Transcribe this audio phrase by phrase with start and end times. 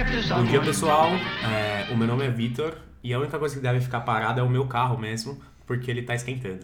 [0.00, 1.10] Bom dia, pessoal.
[1.44, 2.74] É, o meu nome é Vitor
[3.04, 6.00] e a única coisa que deve ficar parada é o meu carro mesmo, porque ele
[6.00, 6.60] tá esquentando.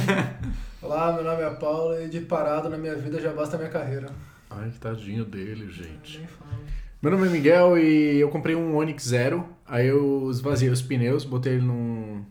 [0.80, 3.70] Olá, meu nome é Paulo e de parado na minha vida já basta a minha
[3.70, 4.08] carreira.
[4.48, 6.26] Ai, que tadinho dele, gente.
[7.02, 9.46] Meu nome é Miguel e eu comprei um Onix Zero.
[9.66, 12.24] Aí eu esvaziei os pneus, botei ele num,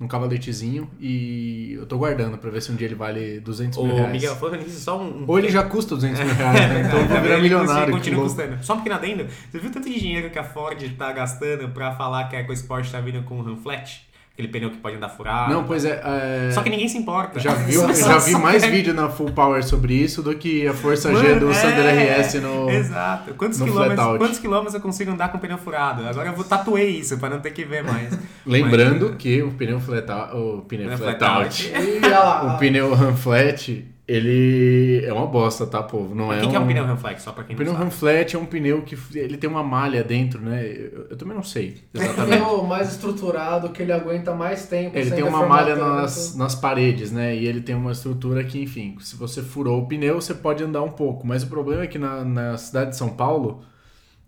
[0.00, 3.92] num cavaletezinho e eu tô guardando pra ver se um dia ele vale 200 mil
[3.92, 4.12] Ô, reais.
[4.12, 5.22] Miguel, falando nisso, só um.
[5.22, 6.82] um Ou ele já custa 200 mil reais, né?
[6.86, 7.92] Então eu vou virar milionário.
[7.92, 8.64] Continua custando.
[8.64, 9.26] Só um pequeno adendo.
[9.50, 12.90] Você viu tanto de dinheiro que a Ford tá gastando pra falar que a EcoSport
[12.90, 14.08] tá vindo com um flat?
[14.40, 15.52] Aquele pneu que pode andar furado.
[15.52, 16.00] Não, pois é.
[16.02, 17.38] é, Só que ninguém se importa.
[17.38, 21.14] Já, viu, já vi mais vídeo na Full Power sobre isso do que a Força
[21.14, 22.70] G do é, Sander RS no.
[22.70, 23.34] Exato.
[23.34, 26.06] Quantos no quilômetros, quantos quilômetros eu consigo andar com pneu furado?
[26.06, 28.18] Agora eu vou tatuei isso pra não ter que ver mais.
[28.46, 31.72] Lembrando Mas- que o pneu flat out, o pneu Pneu flat, out,
[32.14, 32.46] out.
[32.54, 36.14] O pneu flat, ele é uma bosta, tá, povo?
[36.14, 36.50] Não O é que, um...
[36.50, 37.22] que é um pneu Ramflex?
[37.22, 37.84] Só pra quem O não pneu sabe.
[37.84, 40.66] RAM flat é um pneu que ele tem uma malha dentro, né?
[40.66, 42.42] Eu, eu também não sei exatamente.
[42.42, 44.96] pneu mais estruturado, que ele aguenta mais tempo.
[44.96, 47.36] Ele sem tem uma malha nas, nas paredes, né?
[47.36, 50.82] E ele tem uma estrutura que, enfim, se você furou o pneu, você pode andar
[50.82, 51.26] um pouco.
[51.26, 53.62] Mas o problema é que na, na cidade de São Paulo,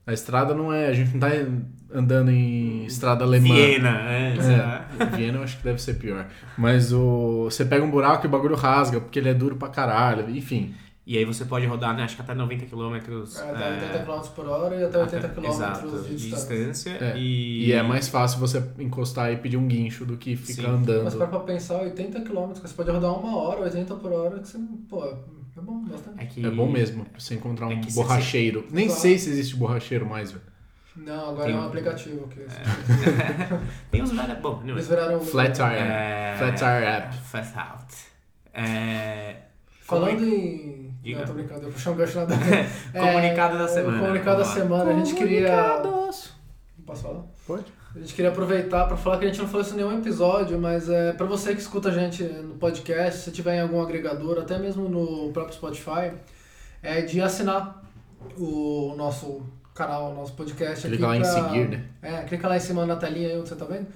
[0.07, 0.87] a estrada não é.
[0.87, 1.29] A gente não tá
[1.95, 3.55] andando em estrada alemã.
[3.55, 4.35] Viena, é.
[4.99, 6.27] É, Viena eu acho que deve ser pior.
[6.59, 9.69] Mas o, você pega um buraco e o bagulho rasga, porque ele é duro pra
[9.69, 10.29] caralho.
[10.31, 10.75] Enfim,
[11.07, 12.95] E aí você pode rodar, né, acho que até 90 km.
[12.95, 12.99] É,
[13.51, 16.91] até 80 km por hora e até 80 km Exato, de distância.
[17.01, 17.17] é.
[17.17, 17.67] E...
[17.67, 17.73] E...
[17.73, 20.69] é mais fácil você encostar e pedir um guincho do que ficar Sim.
[20.69, 21.05] andando.
[21.05, 24.49] Mas para pra pensar, 80 km, você pode rodar uma hora, 80 por hora, que
[24.49, 24.59] você,
[24.89, 25.13] pô,
[25.57, 26.23] é bom bastante.
[26.23, 26.47] É, que...
[26.47, 28.67] É bom mesmo pra você encontrar um É que se- borracheiro.
[28.71, 29.01] Nem Claro.
[29.03, 30.45] sei se existe borracheiro mais, velho.
[30.97, 32.41] Não, agora Tem- é um aplicativo que
[33.91, 34.39] Tem uns velhos...
[34.41, 35.21] Bom, não eles viraram...
[35.21, 35.75] Flat Tire.
[35.77, 36.35] É...
[36.39, 37.17] Flat Tire App.
[37.17, 37.95] Flat Out.
[38.53, 39.37] É...
[39.81, 40.95] Falando em...
[41.03, 41.21] Diga.
[41.21, 42.35] Não, tô brincando, eu puxei um gancho nada.
[42.93, 45.81] Comunicado da o semana, Comunicado da semana, a gente queria...
[46.87, 47.23] Posso falar?
[47.47, 47.65] Pode?
[47.95, 50.59] A gente queria aproveitar para falar que a gente não falou isso em nenhum episódio,
[50.59, 54.39] mas é para você que escuta a gente no podcast, se tiver em algum agregador,
[54.39, 56.13] até mesmo no próprio Spotify,
[56.83, 57.83] é de assinar
[58.39, 59.43] o nosso
[59.75, 61.85] canal, o nosso podcast Clica lá aqui em pra- seguir, né?
[62.01, 63.87] É, clica lá em cima na telinha aí onde você tá vendo.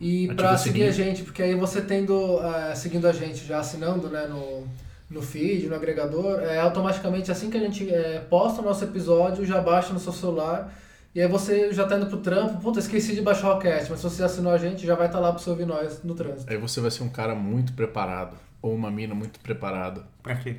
[0.00, 4.08] E para seguir a gente, porque aí você tendo, é, seguindo a gente, já assinando
[4.08, 4.66] né, no,
[5.10, 9.44] no feed, no agregador, é, automaticamente assim que a gente é, posta o nosso episódio,
[9.44, 10.72] já baixa no seu celular.
[11.18, 13.98] E aí você já tá indo pro trampo, puta, esqueci de baixar o cast, mas
[13.98, 16.48] se você assinou a gente, já vai estar lá pra você ouvir nós no trânsito.
[16.48, 18.36] Aí você vai ser um cara muito preparado.
[18.62, 20.04] Ou uma mina muito preparada.
[20.22, 20.58] Pra quê?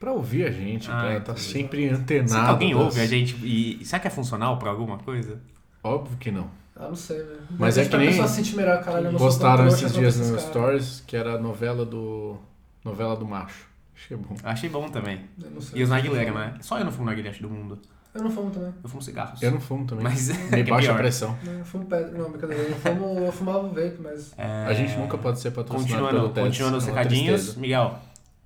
[0.00, 1.46] Pra ouvir a gente, Ah, pra estar entendi.
[1.46, 2.44] sempre Será antenado.
[2.44, 3.84] que alguém das- ouve a gente e...
[3.84, 5.38] Será que é funcional pra alguma coisa?
[5.80, 6.50] Óbvio que não.
[6.74, 7.38] Ah, não sei, velho.
[7.56, 10.36] Mas De é que nem se sentir melhor, caralho, eu Postaram esses dias esses no
[10.38, 10.50] caras.
[10.50, 12.36] Stories que era a novela do.
[12.84, 13.68] Novela do macho.
[13.94, 14.36] Achei bom.
[14.42, 15.20] Achei bom também.
[15.40, 15.78] Eu não sei.
[15.80, 16.54] E os narguilera, né?
[16.62, 17.78] Só eu não fumo narguilé acho, do mundo.
[18.14, 18.72] Eu não fumo também.
[18.82, 19.42] Eu fumo cigarros.
[19.42, 20.04] Eu não fumo também.
[20.04, 20.98] Mas Me que é baixa a pior.
[20.98, 21.38] pressão.
[21.42, 22.10] Não, eu fumo pedra.
[22.16, 22.62] Não, brincadeira.
[22.62, 24.32] Eu, fumo, eu fumava vape, mas.
[24.38, 27.40] É, A gente nunca pode ser patrocinado Continuando, pelo continuando os é recadinhos.
[27.40, 27.60] tristeza.
[27.60, 27.98] Miguel,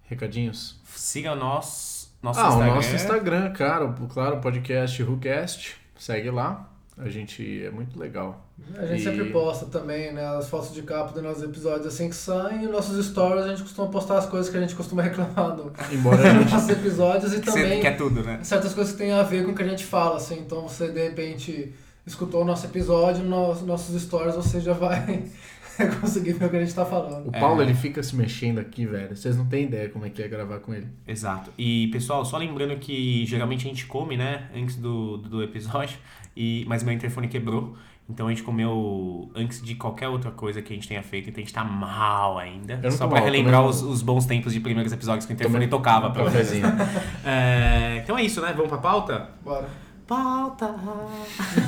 [0.04, 0.80] Recadinhos?
[0.86, 2.72] siga o nosso, ah, Instagram.
[2.72, 3.94] o nosso Instagram, cara.
[4.08, 5.76] Claro, o podcast WhoCast.
[5.98, 6.68] Segue lá.
[6.96, 8.47] A gente é muito legal.
[8.76, 10.24] A gente E- sempre posta também, né?
[10.36, 12.64] As fotos de capa dos nossos episódios assim que saem.
[12.64, 15.72] E nossos stories a gente costuma postar as coisas que a gente costuma reclamar do-
[15.92, 16.52] Embora a dos gente.
[16.52, 18.40] nossos episódios e Que você também quer tudo, né?
[18.42, 20.38] certas coisas que tem a ver com o que a gente fala, assim.
[20.40, 21.72] Então você de repente
[22.06, 25.24] escutou o nosso episódio, nos nossos stories você já vai
[26.00, 27.28] conseguir ver o que a gente tá falando.
[27.30, 27.40] O É.
[27.40, 29.16] Paulo ele fica se mexendo aqui, velho.
[29.16, 30.88] Vocês não têm ideia como é que é gravar com ele.
[31.06, 31.50] Exato.
[31.56, 34.48] E, pessoal, só lembrando que geralmente a gente come, né?
[34.54, 35.96] Antes do, do episódio.
[36.36, 37.76] E, mas meu interfone quebrou.
[38.08, 41.28] Então a gente comeu antes de qualquer outra coisa que a gente tenha feito.
[41.28, 42.90] Então a gente tá mal ainda.
[42.90, 45.68] Só pra mal, relembrar os, os bons tempos de primeiros episódios que o interfone Tomei
[45.68, 46.10] tocava.
[46.10, 46.66] Pra cafezinho.
[47.24, 48.52] É, então é isso, né?
[48.54, 49.30] Vamos pra pauta?
[49.44, 49.68] Bora.
[50.06, 50.74] Pauta!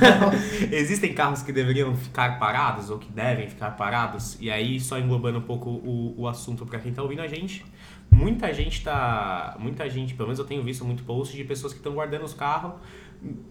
[0.73, 5.39] Existem carros que deveriam ficar parados ou que devem ficar parados, e aí só englobando
[5.39, 7.63] um pouco o, o assunto pra quem tá ouvindo a gente.
[8.11, 9.57] Muita gente tá.
[9.59, 12.33] Muita gente, pelo menos eu tenho visto muito post de pessoas que estão guardando os
[12.33, 12.73] carros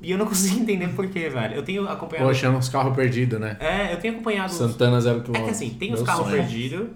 [0.01, 1.55] e eu não consigo entender por quê, velho.
[1.55, 2.25] Eu tenho acompanhado.
[2.25, 3.57] Ou achando uns carros perdidos, né?
[3.59, 4.51] É, eu tenho acompanhado.
[4.51, 5.35] Santana zero km.
[5.35, 6.87] é que assim, tem os carros perdidos.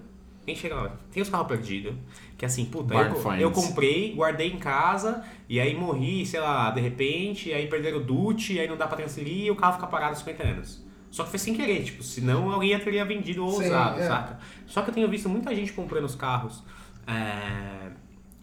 [0.46, 0.92] Nem chega lá.
[1.10, 1.94] Tem os carros perdidos.
[2.36, 3.40] Que assim, puta, eu, finds.
[3.40, 7.98] eu comprei, guardei em casa, e aí morri, sei lá, de repente, e aí perderam
[7.98, 10.84] o DUT, e aí não dá pra transferir e o carro fica parado 50 anos.
[11.10, 14.08] Só que foi sem querer, tipo, senão alguém já teria vendido ou Sim, usado, é.
[14.08, 14.38] saca?
[14.66, 16.64] Só que eu tenho visto muita gente comprando os carros
[17.06, 17.92] é,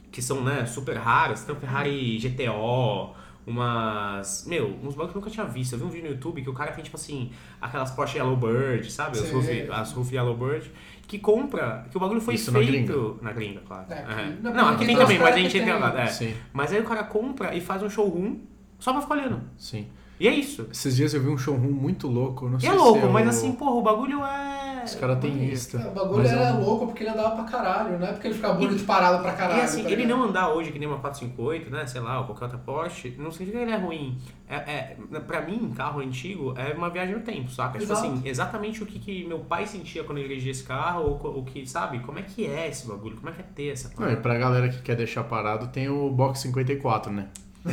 [0.10, 1.42] que são, né, super raros.
[1.42, 3.13] Tem um Ferrari GTO,
[3.46, 4.46] umas.
[4.48, 5.74] Meu, uns bancos que eu nunca tinha visto.
[5.74, 8.92] Eu vi um vídeo no YouTube que o cara tem, tipo assim, aquelas Porsche Yellowbird,
[8.92, 9.18] sabe?
[9.20, 10.72] As roof, as roof Yellowbird.
[11.08, 12.72] Que compra, que o bagulho foi Isso na feito.
[12.72, 13.16] gringa.
[13.22, 13.86] Na gringa, claro.
[13.90, 16.02] É, aqui- Não, não, aqui tem também, mas a gente que entra tem- lá.
[16.02, 16.08] É.
[16.08, 16.34] Sim.
[16.54, 18.38] Mas aí o cara compra e faz um showroom
[18.80, 19.42] Só pra ficar olhando.
[19.58, 19.88] Sim.
[20.20, 20.68] E é isso.
[20.72, 22.48] Esses dias eu vi um showroom muito louco.
[22.48, 24.61] Não E sei é se louco, é mas assim, porra, o bagulho é.
[24.83, 25.78] Os caras têm isso.
[25.78, 28.12] É, o bagulho Mas era é um- louco porque ele andava pra caralho, não é
[28.13, 29.60] porque ele ficava bonito parado pra caralho.
[29.62, 31.86] E assim, tá ele não andar hoje que nem uma 458, né?
[31.88, 34.18] Sei lá, ou qualquer outra Porsche, não significa que ele é ruim.
[34.50, 34.98] É, é,
[35.28, 37.80] pra mim, carro antigo é uma viagem no tempo, saca?
[37.80, 38.07] Tipo Exato.
[38.07, 41.44] assim, exatamente o que, que meu pai sentia quando ele dirigia esse carro, ou o
[41.44, 42.00] que, sabe?
[42.00, 43.16] Como é que é esse bagulho?
[43.16, 45.88] Como é que é ter essa Não, e pra galera que quer deixar parado, tem
[45.89, 47.28] o Box 54, né?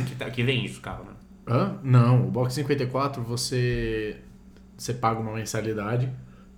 [0.07, 1.11] que, tá- que vem isso, carro, né?
[1.47, 1.79] Hã?
[1.83, 4.17] Não, o Box 54 você
[4.77, 6.09] você paga uma mensalidade.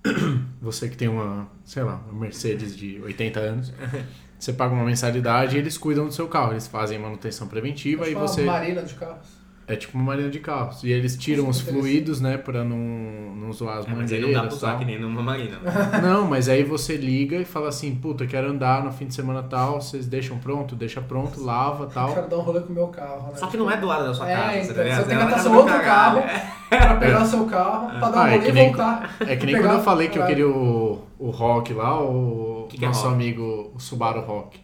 [0.62, 3.74] Você que tem uma, sei lá, uma Mercedes de 80 anos,
[4.38, 6.54] você paga uma mensalidade e eles cuidam do seu carro.
[6.54, 9.41] Eles fazem manutenção preventiva e você marina de carros.
[9.68, 10.84] É tipo uma marina de carros.
[10.84, 14.28] E eles tiram os fluidos, né, pra não, não zoar as É, mas aí não
[14.34, 14.80] dá pra mangueiras e usar tal.
[14.80, 15.58] que nem numa marina.
[15.60, 15.72] né?
[16.04, 19.42] Não, mas aí você liga e fala assim, puta, quero andar no fim de semana
[19.44, 20.76] tal, vocês deixam pronto?
[20.76, 22.14] Deixa pronto, lava Eu tal.
[22.14, 23.36] quero dar um rolê com o meu carro, né?
[23.36, 24.98] Só que não é do lado da sua É, casa, então, tá ligado?
[25.04, 26.22] você tem que É andar seu outro carro
[26.70, 29.16] pra pegar o seu carro, pra dar um Ah, é rolê e nem- voltar.
[29.22, 32.78] É que nem quando eu falei que eu queria o, o Rock lá, o Que
[32.78, 33.14] que é nosso Rock?
[33.16, 34.60] amigo o Subaru Rock.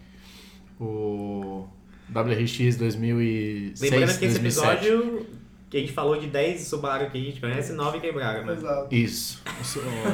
[0.80, 1.66] O
[2.10, 4.86] WRX 2006, Lembrando que esse 2007.
[4.86, 5.26] episódio,
[5.70, 8.54] que a gente falou de 10 Subaru que a gente conhece, 9 quebraram, né?
[8.54, 8.96] Exato.
[8.96, 9.44] Isso,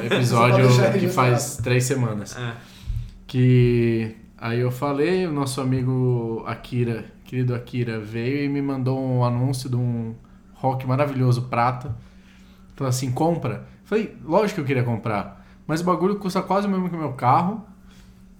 [0.01, 2.36] o episódio deixar que faz três semanas.
[2.38, 2.54] É.
[3.28, 9.24] Que aí eu falei, o nosso amigo Akira, querido Akira, veio e me mandou um
[9.24, 10.16] anúncio de um
[10.54, 11.96] rock maravilhoso prata.
[12.75, 13.68] Falou assim, compra.
[13.84, 15.46] Falei, lógico que eu queria comprar.
[15.68, 17.66] Mas o bagulho custa quase o mesmo que o meu carro.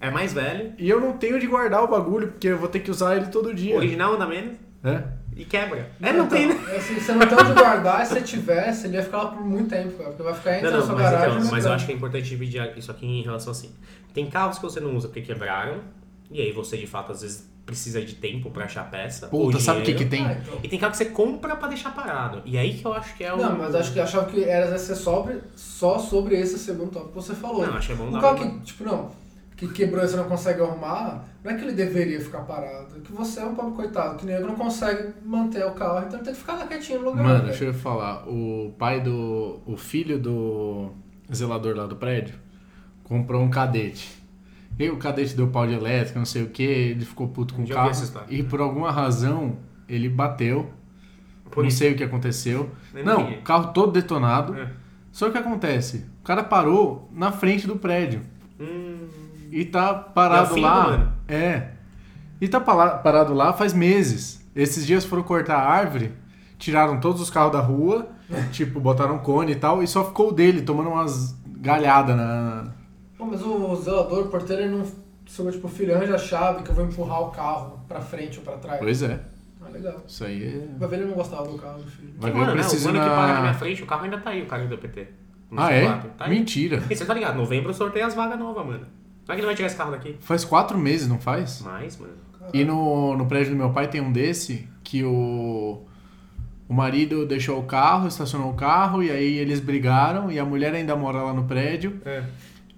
[0.04, 2.80] É mais velho, E eu não tenho de guardar o bagulho, porque eu vou ter
[2.80, 3.76] que usar ele todo dia.
[3.76, 5.04] original anda menos É?
[5.36, 5.90] e quebra.
[6.02, 6.56] É, não Então, tem, né?
[6.76, 9.70] Assim, você não tem onde guardar, se você tivesse, ele ia ficar lá por muito
[9.70, 11.52] tempo, cara, porque vai ficar entre Não, a não, sua mas, garagem então, e o
[11.52, 13.72] mas eu acho que é importante dividir isso aqui em relação assim.
[14.14, 15.80] Tem carros que você não usa porque quebraram,
[16.30, 19.30] e aí você de fato às vezes precisa de tempo pra achar peça.
[19.32, 20.26] ou Puta, sabe o que que tem?
[20.26, 20.60] Ah, então.
[20.62, 22.42] E tem carro que você compra pra deixar parado.
[22.46, 23.38] E aí que eu acho que é o.
[23.38, 27.16] Não, mas acho que achava que era ser sobre, só sobre esse segundo tópico que
[27.24, 27.66] você falou.
[27.66, 29.10] Não, acho que é bom Um carro que, tipo, não,
[29.68, 33.00] que quebrou e você não consegue arrumar, não é que ele deveria ficar parado, é
[33.00, 36.24] que você é um pobre coitado, que eu não consegue manter o carro, então ele
[36.24, 37.24] tem que ficar lá quietinho no lugar.
[37.24, 37.50] Mano, velho.
[37.50, 38.28] deixa eu falar.
[38.28, 39.62] O pai do.
[39.66, 40.92] O filho do
[41.34, 42.36] zelador lá do prédio
[43.04, 44.22] comprou um cadete.
[44.80, 47.64] E o cadete deu pau de elétrica, não sei o que, ele ficou puto com
[47.64, 47.92] o carro.
[48.30, 49.58] E por alguma razão
[49.88, 50.72] ele bateu.
[51.52, 51.78] Por não isso.
[51.78, 52.72] sei o que aconteceu.
[52.94, 53.40] Nem não, ninguém.
[53.40, 54.56] o carro todo detonado.
[54.56, 54.72] É.
[55.12, 56.06] Só que o que acontece?
[56.22, 58.22] O cara parou na frente do prédio.
[58.60, 59.08] Hum,
[59.54, 61.14] E tá É parado filho lá.
[61.28, 61.70] É.
[62.42, 64.44] E tá parado lá faz meses.
[64.56, 66.12] Esses dias foram cortar a árvore,
[66.58, 68.08] tiraram todos os carros da rua,
[68.52, 72.72] tipo, botaram cone e tal, e só ficou o dele tomando umas galhadas na.
[73.18, 74.86] Pô, mas o zelador, o porteiro, ele não
[75.26, 78.44] chegou, tipo, filho, arranja a chave que eu vou empurrar o carro pra frente ou
[78.44, 78.80] pra trás.
[78.80, 79.20] Pois é.
[79.62, 80.04] Ah, legal.
[80.08, 80.68] Isso aí é.
[80.78, 82.14] Vai ver ele não gostava do carro do filho.
[82.18, 82.62] Vai ver, eu mano, né?
[82.62, 83.54] O mano que para na minha na.
[83.54, 85.08] frente, o carro ainda tá aí, o cara do PT.
[85.56, 85.86] Ah, é?
[85.86, 86.28] C4, Tá.
[86.28, 86.84] Mentira.
[86.90, 87.38] E você tá ligado?
[87.38, 89.03] Novembro sorteia as vagas novas, mano.
[89.26, 90.18] Como é que ele vai tirar esse carro daqui?
[90.20, 91.62] Faz quatro meses, não faz?
[91.62, 92.14] Mais, mano.
[92.54, 95.82] E no, no prédio do meu pai tem um desse que o,
[96.68, 100.74] o marido deixou o carro, estacionou o carro, e aí eles brigaram, e a mulher
[100.74, 102.02] ainda mora lá no prédio.
[102.06, 102.24] É.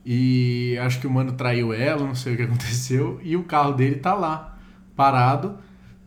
[0.06, 3.20] E acho que o mano traiu ela, não sei o que aconteceu.
[3.24, 4.56] E o carro dele tá lá,
[4.96, 5.58] parado.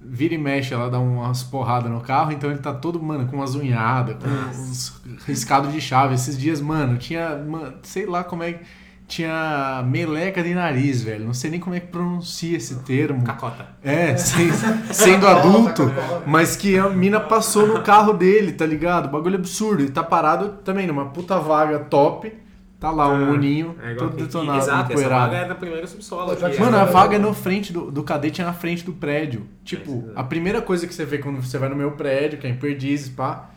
[0.01, 3.37] Vira e mexe, ela dá umas porradas no carro, então ele tá todo, mano, com
[3.37, 4.29] umas unhadas, com
[4.61, 6.15] uns riscados de chave.
[6.15, 8.65] Esses dias, mano, tinha, mano, sei lá como é que.
[9.09, 11.25] Tinha meleca de nariz, velho.
[11.25, 13.25] Não sei nem como é que pronuncia esse termo.
[13.25, 13.67] Cacota.
[13.83, 14.51] É, sem-
[14.93, 15.91] sendo adulto,
[16.27, 19.09] mas que a mina passou no carro dele, tá ligado?
[19.09, 19.83] Bagulho absurdo.
[19.83, 22.33] E tá parado também numa puta vaga top.
[22.79, 24.23] Tá lá um moninho, É todo aqui.
[24.23, 26.85] detonado, Exato, essa vaga é na primeira que- Mano, a É.
[26.85, 29.49] vaga é no frente do, do cadete, é na frente do prédio.
[29.65, 30.21] Tipo, É.
[30.21, 32.55] a primeira coisa que você vê quando você vai no meu prédio, que é em
[32.57, 33.51] Perdizes, pá,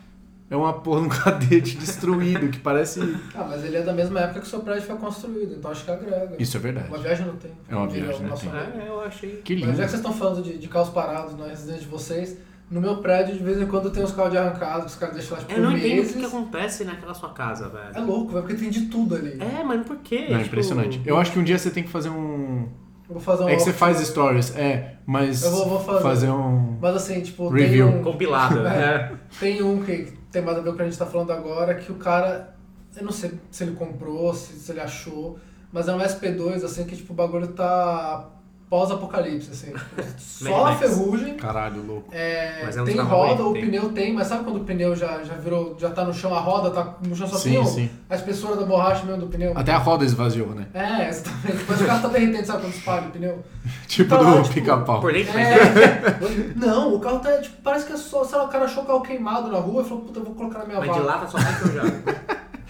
[0.52, 3.00] é uma porra de um cadete destruído, que parece...
[3.34, 5.84] Ah, mas ele é da mesma época que o seu prédio foi construído, então acho
[5.84, 6.36] que agrega.
[6.38, 6.88] Isso é verdade.
[6.88, 7.54] Uma viagem no tempo.
[7.68, 8.54] É uma viagem no tempo.
[8.56, 9.30] É, eu achei.
[9.42, 9.68] Que lindo.
[9.68, 12.36] Mas já que vocês estão falando de, de carros parados na residência de vocês,
[12.70, 15.14] no meu prédio de vez em quando tem uns carros de arrancado, que os caras
[15.14, 18.06] deixam lá tipo, Eu não entendo o que, acontece naquela sua casa, É velho.
[18.06, 19.38] louco, velho, porque tem de tudo ali.
[19.40, 20.26] É, mano, por quê?
[20.28, 21.00] Não, é Tipo, impressionante.
[21.04, 22.68] Eu acho que um dia você tem que fazer um...
[23.08, 23.48] Eu vou fazer um.
[23.48, 26.30] É que você faz stories, é, mas Eu vou- vou fazer.
[26.30, 26.78] um...
[26.80, 27.88] Mas assim, tipo, Review.
[27.90, 28.02] tem um.
[28.02, 28.64] Compilado.
[28.66, 29.12] é.
[29.38, 31.74] Tem um que tem mais a ver com o que a gente tá falando agora,
[31.74, 32.56] que o cara.
[32.96, 35.38] Eu não sei se ele comprou, se, se ele achou,
[35.72, 38.28] mas é um SP2, assim, que tipo, o bagulho tá
[38.72, 39.74] pós-apocalipse, assim.
[40.16, 41.34] Só a ferrugem.
[41.36, 42.08] Caralho, louco.
[42.10, 43.66] É, Mas é um tem roda, que o tem.
[43.66, 46.40] pneu tem, mas sabe quando o pneu já, já virou, já tá no chão, a
[46.40, 47.90] roda tá no chão só Sim, tem sim.
[48.08, 49.52] a espessura da borracha mesmo do pneu?
[49.54, 50.66] Até a roda esvaziou, né?
[50.72, 51.64] É, exatamente.
[51.68, 53.44] Mas o carro tá derretendo, sabe quando espalha o pneu?
[53.86, 55.00] Tipo Tá lá, do tipo, pica-pau.
[55.02, 56.52] Por dentro, mas É.
[56.56, 58.86] Não, o carro tá, tipo, parece que é só, sei lá, o cara achou o
[58.86, 61.04] carro queimado na rua e falou, puta, eu vou colocar na minha mas de vaga.
[61.04, 61.92] lá tá só enferrujado.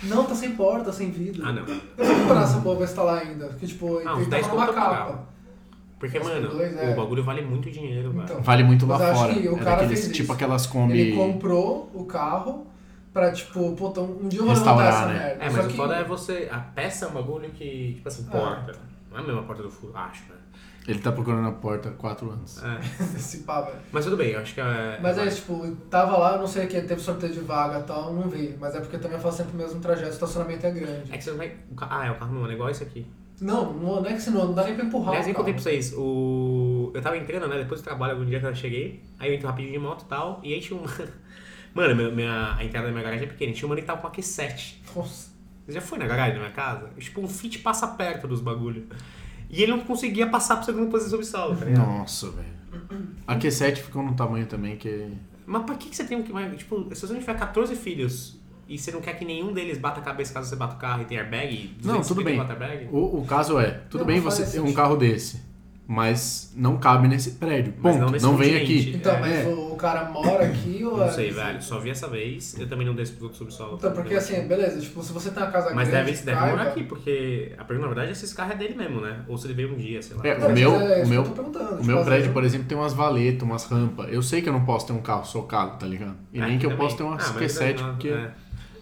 [0.02, 1.44] Não, tá sem porta, sem vidro.
[1.47, 1.62] Ah, não.
[1.97, 3.47] Eu vou procurar essa porra, se tá lá ainda.
[3.47, 5.32] Porque, tipo, Ah, 10 tava numa conto eu capa.
[6.02, 6.92] Porque, Mas mano, dois, é.
[6.92, 8.25] o bagulho vale muito dinheiro, velho.
[8.25, 8.42] Então.
[8.42, 9.35] Vale muito lá Mas eu acho fora.
[9.35, 10.32] que o Era cara fez tipo isso.
[10.32, 10.99] aquelas Kombi.
[10.99, 12.66] Ele comprou o carro
[13.12, 15.26] pra, tipo, puta, um dia eu vou Restaurar, levantar essa né?
[15.28, 15.44] merda.
[15.44, 16.49] É, Só mas o que- foda é você.
[16.50, 18.32] A peça é um bagulho que, tipo assim, Ah.
[18.37, 18.73] porta.
[19.12, 20.35] Não é a mesma porta do furo, acho, né?
[20.88, 22.61] Ele tá procurando a porta há quatro anos.
[22.64, 22.80] É.
[23.16, 23.76] Esse pá, velho.
[23.92, 24.99] Mas tudo bem, eu acho que é.
[25.00, 27.78] Mas é isso, tipo, tava lá, eu não sei o que, teve sorteio de vaga
[27.78, 28.56] e tal, não vi.
[28.61, 31.12] Mas é porque também eu faço sempre o mesmo trajeto, o estacionamento é grande.
[31.12, 31.47] É que você não vai.
[31.49, 33.06] o Ah, é o carro não, é igual esse aqui.
[33.41, 35.53] Não, não não é que se não, não dá nem pra empurrar Aliás, nem contei
[35.53, 35.93] pra vocês.
[35.97, 36.91] O...
[36.95, 37.59] Eu tava entrando, né?
[37.59, 39.03] Depois do trabalho, algum dia que eu cheguei.
[39.19, 40.41] Aí eu entro rapidinho de moto e tal.
[40.45, 40.85] E aí tinha um.
[41.75, 43.53] Mano, minha, minha- a entrada da minha garagem é pequena.
[43.53, 44.75] Tinha um mano que tava com uma Q7.
[44.95, 45.33] Nossa.
[45.67, 46.91] Você já foi na garagem da minha casa?
[46.99, 48.87] Tipo, um Fit passa perto dos bagulho.
[49.49, 51.87] E ele não conseguia passar pro segundo posição subsolo, tá ligado?
[51.87, 52.53] Nossa, velho.
[53.27, 55.09] A Q7 ficou num tamanho também que.
[55.47, 56.33] Mas pra que, que você tem um que.
[56.33, 58.39] mais- Tipo, se você não tiver 14 filhos
[58.75, 61.02] e você não quer que nenhum deles bata a cabeça caso você bata o carro
[61.02, 62.37] e tem airbag, e Não, tudo bem.
[62.37, 65.41] 254 airbag, O, o caso é, tudo Não, bem não você ter um carro desse,
[65.87, 67.75] mas não cabe nesse prédio.
[67.79, 68.00] Mas Ponto.
[68.00, 68.88] não Não, nesse vem continente.
[68.91, 68.97] aqui.
[68.97, 69.21] Então, É.
[69.21, 71.61] mas o, o cara mora aqui ou Não é- sei, velho.
[71.62, 72.57] Só vi essa vez.
[72.59, 73.75] Eu também não desço pro outro subsolo.
[73.76, 76.12] Então, porque assim, beleza, tipo, se você tem uma casa Mas grande.
[76.12, 78.57] deve, deve caiba- morar aqui, porque a pergunta, na verdade, é se esse carro é
[78.57, 79.23] dele mesmo, né?
[79.29, 80.23] Ou se ele veio um dia, sei lá.
[80.26, 82.45] É, Não, o meu, mas é isso o meu, o tipo, meu às prédio, por
[82.45, 84.07] exemplo, tem umas valetas, umas rampas.
[84.12, 86.14] Eu sei que eu não posso ter um carro socado, tá ligado?
[86.33, 86.85] E É, nem que eu também.
[86.87, 88.09] posso ter uma Ah, mas Q7, não, porque.
[88.09, 88.31] é.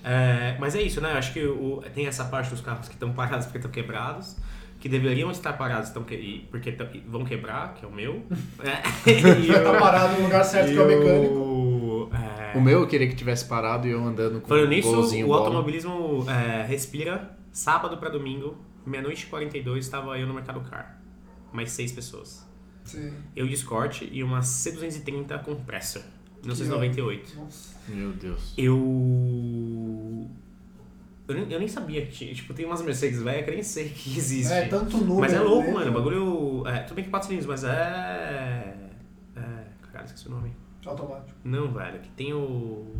[0.02, 1.12] É, mas é isso, né?
[1.12, 4.36] Eu acho que o- tem essa parte dos carros que estão parados porque estão quebrados,
[4.78, 8.24] que deveriam estar parados estão que, porque tão- vão quebrar, que é o meu.
[8.64, 11.34] É, e tá o- parado no lugar certo que é o mecânico.
[11.34, 14.68] o- é, O meu eu queria que tivesse parado e eu andando com Falando um
[14.70, 14.88] nisso,
[15.24, 15.40] o bola.
[15.46, 17.36] automobilismo é, respira.
[17.52, 21.00] Sábado pra domingo, meia-noite e 42, estava eu no Mercado Car.
[21.52, 22.48] Mais seis pessoas.
[22.84, 23.12] Sim.
[23.36, 26.02] Eu de Escort e uma C230 Compressor.
[26.42, 27.36] 1998.
[27.38, 27.76] Nossa.
[27.88, 28.54] Meu Deus.
[28.56, 30.28] Eu.
[31.28, 32.34] Eu nem, eu nem sabia que tinha.
[32.34, 34.52] Tipo, tem umas Mercedes velhas que eu nem sei que existe.
[34.52, 35.20] É, tanto número.
[35.20, 35.90] mas é louco, né, mano.
[35.90, 36.66] O bagulho.
[36.66, 38.76] É, tudo bem que 4 cilindros, mas é.
[39.36, 39.40] É.
[39.92, 40.52] Caralho, esqueci o nome.
[40.84, 41.38] Automático.
[41.44, 42.00] Não, velho.
[42.00, 42.94] Que tem o.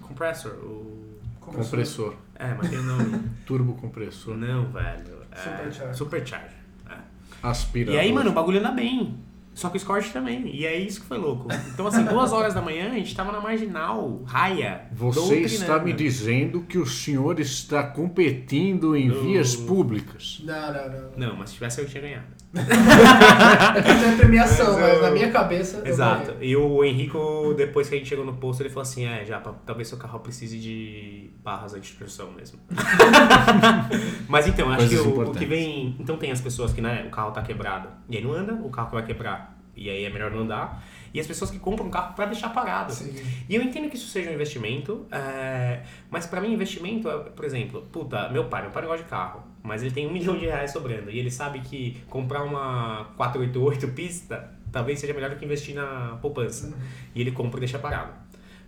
[0.00, 0.52] Compressor.
[0.52, 1.16] O.
[1.40, 2.14] Compressor.
[2.34, 3.20] É, mas tem o nome.
[3.46, 4.36] Turbo compressor.
[4.36, 5.22] Não, velho.
[5.30, 5.94] É, Supercharger.
[5.94, 6.56] Supercharger.
[6.90, 6.96] É.
[7.42, 7.94] Aspirador.
[7.94, 9.16] E aí, mano, o bagulho anda bem.
[9.56, 10.54] Só que o Escort também.
[10.54, 11.48] E é isso que foi louco.
[11.72, 14.82] Então, assim, duas horas da manhã, a gente tava na marginal, raia.
[14.92, 20.42] Você está me dizendo que o senhor está competindo em No- vias públicas.
[20.44, 21.10] Não, não, não.
[21.30, 22.26] Não, mas se tivesse eu tinha ganhado.
[22.58, 25.82] É que tem premiação, Mas mas, eu- na minha cabeça.
[25.84, 26.32] Exato.
[26.32, 26.50] ganhei.
[26.50, 29.38] E o Henrico, depois que a gente chegou no posto, ele falou assim: é, já,
[29.40, 32.58] talvez seu carro precise de barras anti-dispersão mesmo.
[34.28, 35.96] Mas então, acho Coisas que o, o que vem.
[35.98, 38.70] Então tem as pessoas que, né, o carro tá quebrado e aí não anda, o
[38.70, 40.82] carro que vai quebrar e aí é melhor não andar.
[41.14, 42.92] E as pessoas que compram um carro pra deixar parado.
[42.92, 43.14] Sim.
[43.48, 47.44] E eu entendo que isso seja um investimento, é, mas pra mim investimento é, por
[47.44, 50.36] exemplo, puta, meu pai, meu pai não gosta de carro, mas ele tem um milhão
[50.36, 55.36] de reais sobrando e ele sabe que comprar uma 488 pista talvez seja melhor do
[55.36, 56.74] que investir na poupança.
[57.14, 58.12] E ele compra e deixa parado.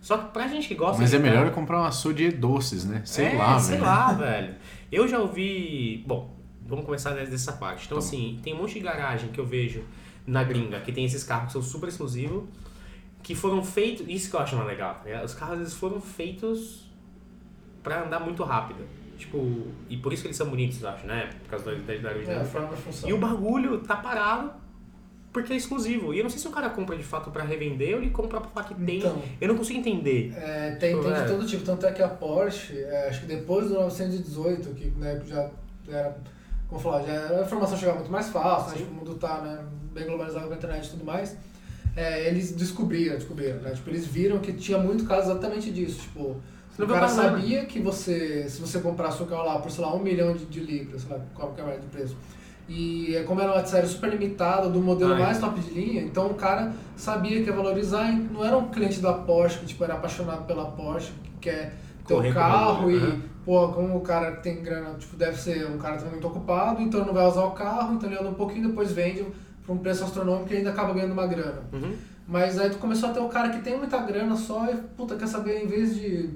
[0.01, 2.85] Só que pra gente que gosta Mas de é melhor eu comprar uma Sode doces,
[2.85, 3.03] né?
[3.05, 3.85] Sei é, lá, sei velho.
[3.87, 4.55] lá, velho.
[4.93, 6.03] Eu já ouvi.
[6.07, 6.35] Bom,
[6.65, 7.85] vamos começar des- dessa parte.
[7.87, 8.05] Então, bom.
[8.05, 9.83] assim, tem um monte de garagem que eu vejo
[10.29, 12.45] na gringa que tem esses carros que são super exclusivos,
[13.23, 14.07] que foram feitos.
[14.09, 15.01] Isso que eu acho mais legal.
[15.05, 15.25] tá?
[15.25, 16.87] Os carros eles foram feitos
[17.83, 18.81] pra andar muito rápido.
[19.17, 21.29] Tipo, e por isso que eles são bonitos, acho, né?
[21.43, 23.09] Por causa da da- da É, da.
[23.09, 24.53] E o bagulho tá parado
[25.33, 26.15] porque é exclusivo.
[26.15, 28.41] E eu não sei se o cara compra de fato pra revender ou ele compra
[28.41, 28.99] pra falar que tem.
[28.99, 29.21] Então.
[29.41, 30.33] Eu não consigo entender.
[30.37, 31.23] É, tem, Tipo, tem é.
[31.25, 34.87] de todo tipo, tanto é que a Porsche, é, acho que depois do 918, que
[34.91, 35.51] né, já
[35.89, 36.17] era,
[36.69, 39.41] como falar, já era, a informação chegava muito mais fácil, né, tipo, o mundo tá
[39.41, 39.65] né,
[39.99, 41.37] bem globalizado com a internet e tudo mais,
[41.97, 46.37] é, eles descobriram, descobriram, né, tipo, eles viram que tinha muito caso exatamente disso, tipo,
[46.71, 47.31] Você o cara problema.
[47.31, 50.45] sabia que você, se você comprasse o carro lá por, sei lá, um milhão de,
[50.47, 52.17] de libras, sei lá, qualquer merda de preço,
[52.69, 55.41] e é, como era uma série super limitada, do modelo Ah, mais é.
[55.41, 59.13] top de linha, então o cara sabia que ia valorizar, não era um cliente da
[59.15, 61.75] Porsche que tipo, era apaixonado pela Porsche, que quer
[62.07, 63.21] ter o o carro e, né?
[63.45, 67.05] pô, como o cara tem grana, tipo, deve ser um cara também muito ocupado, então
[67.07, 69.25] não vai usar o carro, então ele anda um pouquinho, depois vende
[69.69, 71.61] por um preço astronômico e ainda acaba ganhando uma grana.
[71.75, 71.95] Uhum.
[72.27, 75.15] Mas aí tu começou a ter o cara que tem muita grana só e, puta,
[75.15, 76.31] quer saber, em vez de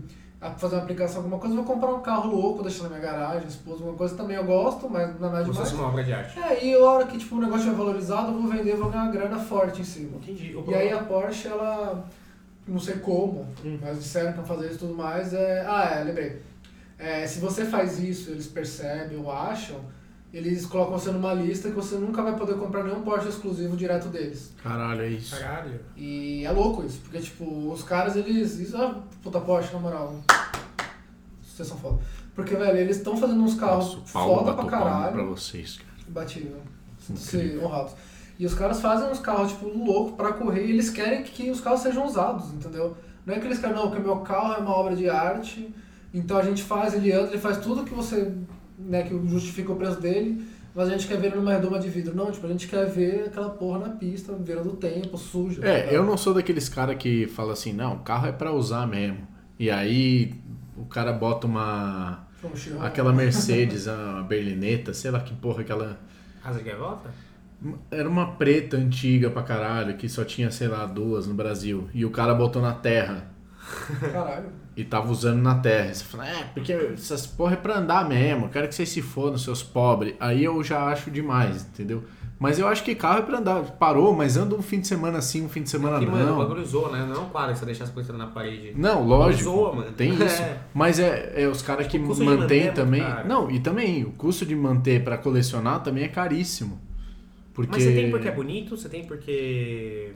[0.58, 3.46] fazer uma aplicação, alguma coisa, eu vou comprar um carro louco, deixar na minha garagem,
[3.48, 5.72] esposa, alguma coisa também eu gosto, mas não é nada Como se demais.
[5.72, 6.38] uma obra de arte.
[6.38, 9.04] É, e a hora que tipo, o negócio é valorizado, eu vou vender, vou ganhar
[9.04, 10.18] uma grana forte em cima.
[10.18, 10.54] Entendi.
[10.68, 12.04] E aí a Porsche, ela,
[12.66, 13.78] não sei como, Hum.
[13.80, 15.64] mas disseram que fazer isso e tudo mais, é...
[15.66, 16.42] Ah, é, lembrei.
[16.98, 19.76] É, se você faz isso, eles percebem ou acham,
[20.32, 24.08] eles colocam você numa lista que você nunca vai poder comprar nenhum Porsche exclusivo direto
[24.08, 24.52] deles.
[24.62, 25.38] Caralho, é isso.
[25.38, 25.80] Caralho.
[25.96, 28.58] E é louco isso, porque tipo, os caras, eles...
[28.58, 30.16] Isso, ah, puta Porsche, na moral.
[31.42, 31.98] Vocês são foda.
[32.34, 35.12] Porque, velho, eles estão fazendo uns carros Nossa, o foda pra caralho.
[35.12, 35.92] pra vocês, cara.
[36.40, 36.60] Né?
[36.98, 37.92] Sinto-se honrados.
[38.38, 41.60] E os caras fazem uns carros, tipo, louco pra correr e eles querem que os
[41.60, 42.96] carros sejam usados, entendeu?
[43.26, 45.72] Não é que eles querem, não, porque meu carro é uma obra de arte,
[46.12, 48.32] então a gente faz, ele anda, ele faz tudo que você,
[48.86, 51.88] né, que justifica o preço dele, mas a gente quer ver ele numa redoma de
[51.88, 52.14] vidro.
[52.14, 55.64] Não, tipo, a gente quer ver aquela porra na pista, virando o tempo, suja.
[55.66, 58.86] É, eu não sou daqueles cara que fala assim, não, o carro é pra usar
[58.86, 59.26] mesmo.
[59.58, 60.34] E aí
[60.76, 62.26] o cara bota uma.
[62.40, 62.82] Como Chiron.
[62.82, 66.00] aquela Mercedes, a berlineta, sei lá que porra, aquela.
[66.42, 67.10] Asa de gaivota?
[67.90, 71.88] Era uma preta antiga pra caralho, que só tinha, sei lá, duas no Brasil.
[71.94, 73.30] E o cara botou na terra.
[74.12, 74.61] Caralho.
[74.76, 75.92] E tava usando na terra.
[75.92, 78.46] Você fala, é, porque essas porra é pra andar mesmo.
[78.46, 80.14] Eu quero que vocês se fodam, seus pobres.
[80.18, 82.02] Aí eu já acho demais, entendeu?
[82.38, 83.62] Mas eu acho que carro é pra andar.
[83.78, 86.26] Parou, mas anda um fim de semana sim, um fim de semana Que, mano, o
[86.30, 86.38] não.
[86.38, 87.06] bagulho zoa, né?
[87.06, 88.72] Não é um quadro que você deixa as coisas na parede.
[88.74, 89.44] Não, lógico.
[89.44, 89.92] Zoa, mano.
[89.92, 90.42] Tem isso.
[90.42, 90.58] É.
[90.74, 93.02] Mas é, é os caras que mantêm é também.
[93.26, 96.80] Não, e também o custo de manter pra colecionar também é caríssimo.
[97.54, 100.12] Porque Mas você tem porque é bonito, você tem porque.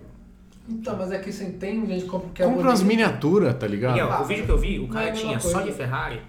[0.69, 3.67] Então, mas é que você tem gente que compra porque é compra umas miniaturas, tá
[3.67, 3.93] ligado?
[3.93, 5.71] Miguel, Ah, o vídeo que eu vi, o cara é tinha só coisa.
[5.71, 6.21] de Ferrari,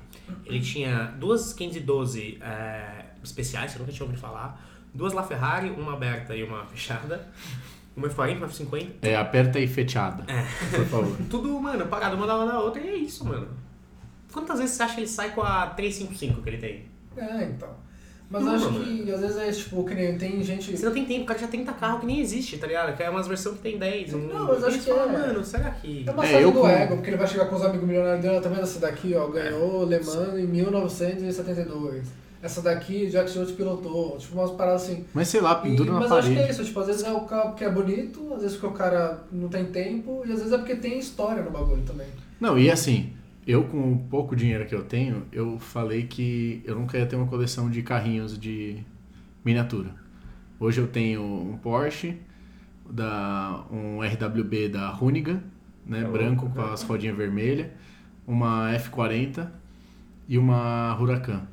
[0.46, 4.64] ele tinha duas 512 é, especiais, você nunca tinha ouvido falar,
[4.94, 7.28] duas La Ferrari, uma aberta e uma fechada,
[7.96, 10.24] uma F40, uma F50, É, aperta aí fechada.
[10.32, 10.44] É.
[10.76, 11.18] Por favor.
[11.30, 13.48] tudo, mano, parado uma da uma da outra e é isso, mano.
[14.32, 16.86] Quantas vezes você acha que ele sai com a 355 que ele tem?
[17.16, 17.70] É, então.
[18.30, 18.84] Mas Não, acho mano.
[18.84, 20.76] que às vezes é tipo, que nem tem gente.
[20.76, 22.96] Você não tem tempo, o cara já tem 30 carro que nem existe, tá ligado?
[22.98, 24.14] Que é umas versões que tem 10.
[24.14, 26.04] Um, Não, mas e acho que fala, é- mano, será que.
[26.06, 27.88] É uma É, série eu do com- ego, porque ele vai chegar com os amigos
[27.88, 32.06] milionários dele, tá vendo essa daqui, ó, ganhou Le Mans em 1972.
[32.42, 35.06] Essa daqui, Jack Stewart pilotou, tipo umas paradas assim.
[35.14, 36.54] Mas sei lá, E- pendura na mas eu acho que é parede.
[36.54, 39.24] isso, tipo, às vezes é o carro porque é bonito, às vezes porque o cara
[39.32, 42.08] não tem tempo, e às vezes é porque tem história no bagulho também.
[42.40, 43.12] Não, e assim,
[43.48, 47.16] eu com o pouco dinheiro que eu tenho, eu falei que eu nunca ia ter
[47.16, 48.84] uma coleção de carrinhos de
[49.44, 49.96] miniatura.
[50.60, 52.20] Hoje eu tenho um Porsche,
[52.90, 55.42] da, um RWB da Hoonigan,
[55.86, 57.68] né, Tá branco com as rodinhas vermelhas,
[58.26, 59.50] uma F40
[60.28, 61.48] e uma Huracan.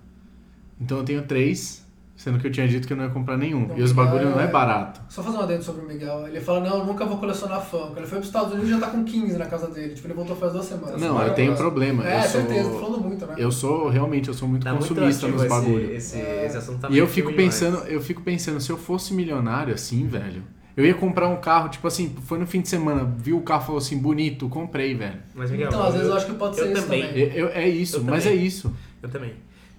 [0.81, 1.84] Então eu tenho três,
[2.17, 3.67] sendo que eu tinha dito que eu não ia comprar nenhum.
[3.69, 5.01] Não, e os bagulho não é é- barato.
[5.09, 6.27] Só fazer um adendo sobre o Miguel.
[6.29, 7.95] Ele fala, não, eu nunca vou colecionar Funko.
[7.97, 9.95] Ele foi pros Estados Unidos e já tá com 15 na casa dele.
[9.95, 10.93] Tipo, ele voltou faz duas semanas.
[11.01, 11.69] Não, Semana eu tenho passada.
[11.71, 12.09] problema.
[12.09, 13.35] É, eu sou, certeza, tô falando muito, né?
[13.39, 15.91] Eu sou, realmente, eu sou muito Tá muito consumista ativo nos esse- bagulhos.
[15.91, 16.47] Esse, É.
[16.47, 19.75] esse assunto tá E meio eu fico pensando, eu fico pensando, se eu fosse milionário
[19.75, 20.43] assim, velho,
[20.77, 23.63] eu ia comprar um carro, tipo assim, foi no fim de semana, viu o carro
[23.63, 25.19] e falou assim, bonito, comprei, velho.
[25.35, 27.07] Mas, Miguel, Então, às vezes eu acho que pode eu ser isso também.
[27.07, 27.23] também.
[27.23, 28.39] Eu- eu- é isso, Eu mas também.
[28.39, 28.73] é isso.
[29.03, 29.33] Eu também.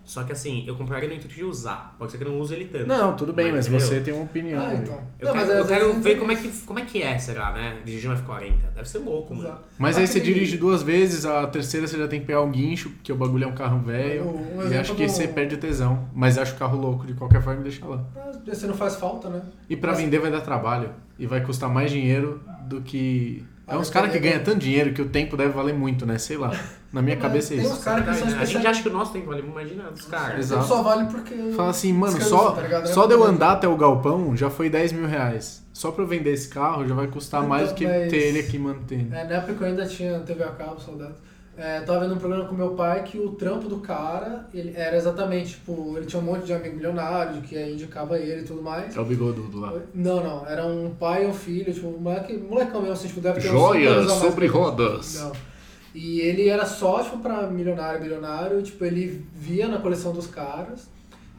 [0.05, 1.95] Só que assim, eu compraria no intuito de usar.
[1.97, 2.85] Pode ser que eu não use ele tanto.
[2.87, 3.85] Não, tudo bem, mas, entendeu?
[3.87, 4.63] você tem uma opinião.
[4.63, 4.93] Ah, então.
[5.19, 7.17] Eu Não, quero, mas eu quero ver tem- como é, que, como é que é,
[7.17, 7.79] será, né?
[7.83, 8.53] Dirigir um F40.
[8.75, 9.47] Deve ser louco, mano.
[9.49, 9.63] Exato.
[9.79, 12.51] Mas Ah, aí você dirige duas vezes, a terceira você já tem que pegar um
[12.51, 14.25] guincho, porque o bagulho é um carro velho.
[14.29, 16.07] Um e acho que do- você perde o tesão.
[16.13, 18.03] Mas acho o carro louco, de qualquer forma, deixa lá.
[18.45, 19.41] Você não faz falta, né?
[19.67, 20.91] E pra Mas- vender vai dar trabalho.
[21.17, 23.43] E vai custar mais dinheiro do que.
[23.67, 26.19] É Ah, uns caras que ganham tanto dinheiro que o tempo deve valer muito, né?
[26.19, 26.51] Sei lá.
[26.95, 27.75] Na minha cabeça é tem isso.
[27.75, 28.65] uns caras que são a gente especialistas.
[28.71, 30.39] acha que o nosso tempo vale, imagina dos caras.
[30.39, 30.65] Exato.
[30.65, 31.51] Só vale porque.
[31.53, 32.87] Fala assim, mano, só, tá ligado?
[32.87, 35.61] só É de eu andar até o galpão já foi 10 mil reais.
[35.73, 38.15] Só pra eu vender esse carro já vai custar Então, mais do que mas- ter
[38.27, 39.13] ele aqui mantendo.
[39.13, 41.17] É, na época que eu ainda tinha TV a cabo, saudades.
[41.57, 44.95] É, tava vendo um programa com meu pai que o trampo do cara ele era
[44.95, 48.95] exatamente, tipo, ele tinha um monte de amigo milionário que indicava ele e tudo mais.
[48.95, 49.73] É o bigodudo lá.
[49.93, 53.19] Não, não, era um pai e um filho, tipo, um moleque, molecão mesmo, assim, tipo,
[53.19, 55.15] deve ter uns cinco anos a mais rodas.
[55.21, 55.54] Não.
[55.95, 60.89] E ele era só, tipo, pra milionário, bilionário, tipo, ele via na coleção dos caras,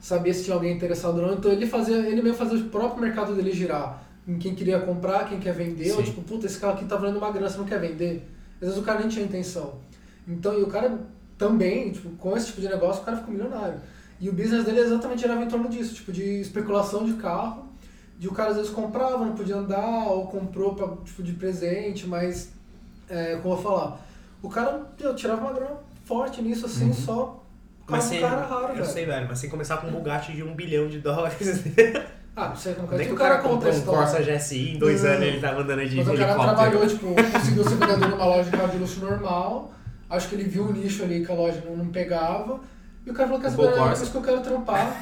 [0.01, 3.03] sabia se tinha alguém interessado ou não, então ele fazia, ele mesmo fazia o próprio
[3.03, 4.03] mercado dele girar.
[4.27, 7.19] Em quem queria comprar, quem quer vender, ou tipo, puta, esse carro aqui tá valendo
[7.19, 8.27] uma grana, você não quer vender?
[8.55, 9.75] Às vezes o cara nem tinha intenção.
[10.27, 11.01] Então, e o cara
[11.37, 13.79] também, tipo, com esse tipo de negócio, o cara ficou milionário.
[14.19, 17.67] E o business dele exatamente girava em torno disso, tipo, de especulação de carro,
[18.19, 22.07] de o cara às vezes comprava, não podia andar, ou comprou pra, tipo, de presente,
[22.07, 22.53] mas,
[23.11, 24.06] é, como eu vou falar,
[24.47, 27.43] o cara eu, tirava uma grana forte nisso, assim, só
[27.85, 28.87] por Mas você, do cara raro, eu velho.
[28.87, 31.63] sei, velho, mas você começar com um Bugatti de um bilhão de dólares.
[32.35, 33.81] Ah, não sei como Nem que que o o cara cara comprou um.
[33.83, 35.11] Corsa GSI em dois Não.
[35.11, 36.57] anos ele tava andando de Mas o cara helicóptero.
[36.57, 39.73] trabalhou, tipo, conseguiu ser vendedor numa loja de carro de luxo normal,
[40.09, 42.61] Acho que ele viu um nicho ali que a loja não, não pegava.
[43.05, 44.93] E o cara falou, Um saber, pouco é isso que eu quero trampar.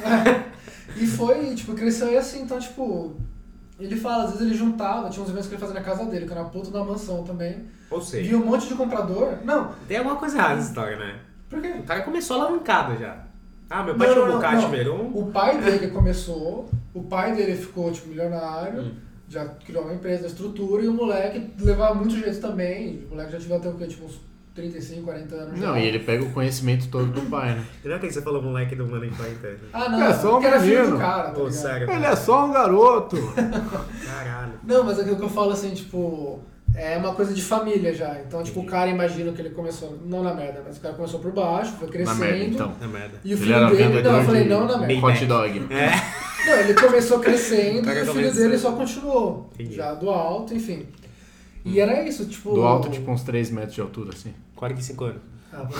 [0.96, 2.40] e foi, tipo, cresceu aí assim.
[2.42, 3.14] Então, tipo,
[3.78, 6.26] ele fala, às vezes ele juntava, tinha uns eventos que ele fazia na casa dele,
[6.26, 7.64] que era na puta da mansão também.
[7.90, 9.38] Ou seja, Via um monte de comprador.
[9.44, 11.18] Não, tem alguma coisa errada nessa história, né?
[11.48, 11.74] por quê?
[11.78, 13.24] O cara começou alavancado já.
[13.70, 14.66] Ah, meu pai Não, tinha um Bugatti.
[14.66, 15.10] Veyron.
[15.14, 18.92] O pai dele começou, o pai dele ficou, tipo, milionário, Hum.
[19.28, 23.04] já criou uma empresa, estrutura, e o moleque levava muito jeito também.
[23.06, 23.86] O moleque já devia ter o quê?
[23.86, 24.20] Tipo, uns
[24.54, 25.66] 35, 40 anos já.
[25.66, 27.64] Não, e ele pega o conhecimento todo do pai, né?
[27.84, 29.58] Não é que você falou moleque do mano de pai inteiro.
[29.72, 30.90] Ah, não, É só um menino.
[30.92, 31.52] do cara, tá Pô, ligado?
[31.52, 31.90] sério.
[31.90, 33.16] Ele é só um garoto.
[34.06, 34.52] Caralho.
[34.62, 36.40] Não, mas é o que eu falo assim, tipo,
[36.74, 38.18] é uma coisa de família já.
[38.20, 41.20] Então, tipo, o cara imagina que ele começou, não na merda, mas o cara começou
[41.20, 42.18] por baixo, foi Na crescendo.
[42.20, 42.72] merda, então.
[42.80, 43.20] É merda.
[43.24, 45.06] E o Ele filho era dele, não, eu falei, de não na merda.
[45.06, 45.66] hot dog.
[45.70, 46.24] É.
[46.44, 49.48] Não, ele começou crescendo e o filho dele só continuou.
[49.54, 49.76] Entendi.
[49.76, 50.86] Já do alto, enfim.
[51.64, 52.54] E era isso, tipo.
[52.54, 54.34] Do alto, tipo, uns 3 metros de altura, assim.
[54.54, 55.22] 45 anos.
[55.52, 55.74] Ah, bom.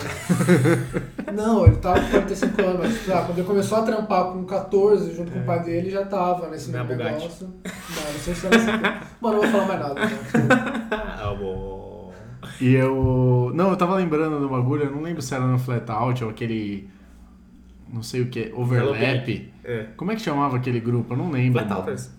[1.35, 4.45] não, ele tava com 45 anos, mas tipo, ah, quando ele começou a trampar com
[4.45, 7.23] 14, junto com o pai dele, já tava nesse Na mesmo Bugatti.
[7.23, 7.47] negócio.
[7.47, 8.71] Não, não sei se era assim.
[9.21, 9.95] Mano, não vou falar mais nada.
[9.95, 10.11] Né?
[11.25, 12.13] Ah, bom.
[12.61, 13.51] E eu.
[13.55, 16.31] Não, eu tava lembrando do bagulho, eu não lembro se era no flat out ou
[16.31, 16.89] aquele.
[17.93, 19.53] Não sei o que, overlap.
[19.65, 19.87] É.
[19.97, 21.15] Como é que chamava aquele grupo?
[21.15, 21.61] Eu não lembro.
[21.65, 21.81] Flat.
[21.81, 22.11] Outers.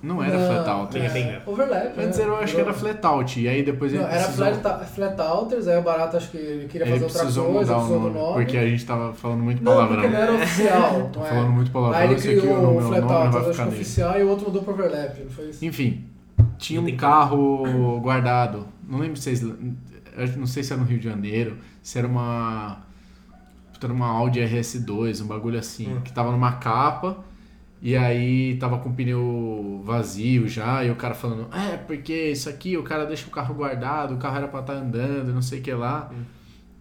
[0.00, 0.92] Não era flat out.
[0.92, 1.42] Tem, é, né?
[1.44, 1.98] Overlap.
[1.98, 2.24] Antes né?
[2.24, 3.40] eu acho que era flat out.
[3.40, 6.36] E aí depois Não, ele era precisou, flat, flat Outers, aí o Barato acho que
[6.36, 8.34] ele queria ele fazer outra coisa, mudar o nome, do nome.
[8.34, 9.96] Porque a gente tava falando muito Não, palavrão.
[10.02, 11.10] porque não era oficial.
[11.12, 11.28] Tô não é.
[11.30, 13.74] falando muito palavrão, Aí ele aqui, criou o Flat Outers, acho que nele.
[13.74, 15.64] oficial, e o outro mudou pro Overlap, não foi isso?
[15.64, 16.04] Enfim,
[16.58, 18.66] tinha Não um carro guardado.
[18.88, 19.42] Não lembro se vocês.
[20.36, 22.78] Não sei se era no Rio de Janeiro, se era uma.
[23.82, 26.00] Era uma Audi RS2, um bagulho assim, Hum.
[26.04, 27.18] que tava numa capa.
[27.80, 32.48] E aí tava com o pneu vazio já, e o cara falando, é, porque isso
[32.48, 35.60] aqui o cara deixa o carro guardado, o carro era pra estar andando, não sei
[35.60, 36.10] o que lá.
[36.12, 36.24] Hum.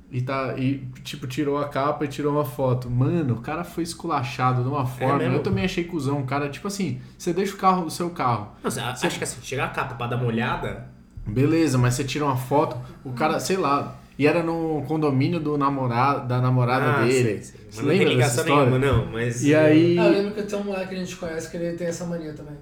[0.09, 2.89] E, tá, e, tipo, tirou a capa e tirou uma foto.
[2.89, 5.17] Mano, o cara foi esculachado de uma forma.
[5.17, 5.35] mesmo?
[5.35, 6.21] eu também achei cuzão.
[6.21, 8.53] O cara, tipo assim, você deixa o carro do seu carro.
[8.63, 10.87] Não, você, acho que assim, chegar a capa pra dar uma olhada.
[11.25, 13.97] Beleza, mas você tira uma foto, o cara, sei lá.
[14.17, 17.23] E era no condomínio do namorado, da namorada ah, dele.
[17.23, 17.59] sei, sei.
[17.69, 18.69] Você Mas não tem ligação história?
[18.69, 19.05] nenhuma, não.
[19.11, 19.43] Mas.
[19.43, 19.97] E aí.
[19.99, 22.05] Ah, eu lembro que tem um moleque que a gente conhece que ele tem essa
[22.05, 22.55] mania também.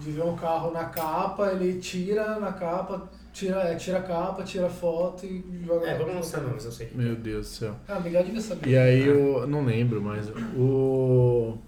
[0.00, 4.42] De ver um carro na capa, ele tira na capa, tira, é, tira a capa,
[4.42, 6.90] tira a foto e joga É, na vamos mostrar nomes, eu sei.
[6.94, 7.76] Meu Deus do céu.
[7.86, 8.70] Ah, Miguel devia saber.
[8.70, 11.58] E aí eu não lembro, mas o.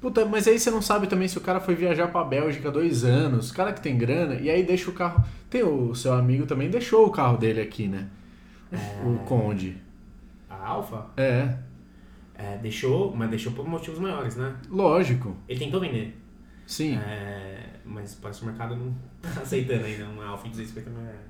[0.00, 2.72] Puta, mas aí você não sabe também se o cara foi viajar pra Bélgica há
[2.72, 5.22] dois anos, o cara que tem grana, e aí deixa o carro.
[5.50, 8.08] Tem o seu amigo também, deixou o carro dele aqui, né?
[9.04, 9.76] O Conde.
[10.48, 11.56] A Alfa É,
[12.34, 14.54] é, deixou, mas deixou por motivos maiores, né?
[14.70, 15.36] lógico.
[15.48, 16.20] Ele tentou vender.
[16.66, 16.96] Sim.
[16.96, 18.94] É, mas parece que o mercado não
[19.34, 21.20] tá aceitando ainda uma Alfa de 250 mil reais.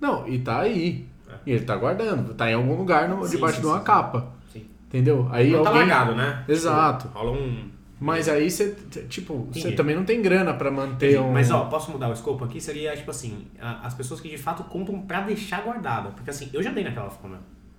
[0.00, 1.08] Não, e tá aí.
[1.28, 1.34] É.
[1.46, 3.84] E ele tá guardando, tá em algum lugar no- Sim, debaixo sim, de uma sim.
[3.84, 4.32] capa.
[4.52, 4.66] Sim.
[4.88, 5.28] Entendeu?
[5.30, 6.44] Aí não tá alguém- largado, né?
[6.48, 7.06] Exato.
[7.08, 7.70] Tipo, rola um.
[8.04, 8.74] Mas aí você,
[9.08, 9.76] tipo, você Entendi.
[9.76, 11.32] também não tem grana pra manter um.
[11.32, 12.60] Mas ó, posso mudar o escopo aqui?
[12.60, 16.10] Seria tipo assim, a- as pessoas que de fato compram pra deixar guardada.
[16.10, 17.38] Porque assim, eu já dei naquela forma.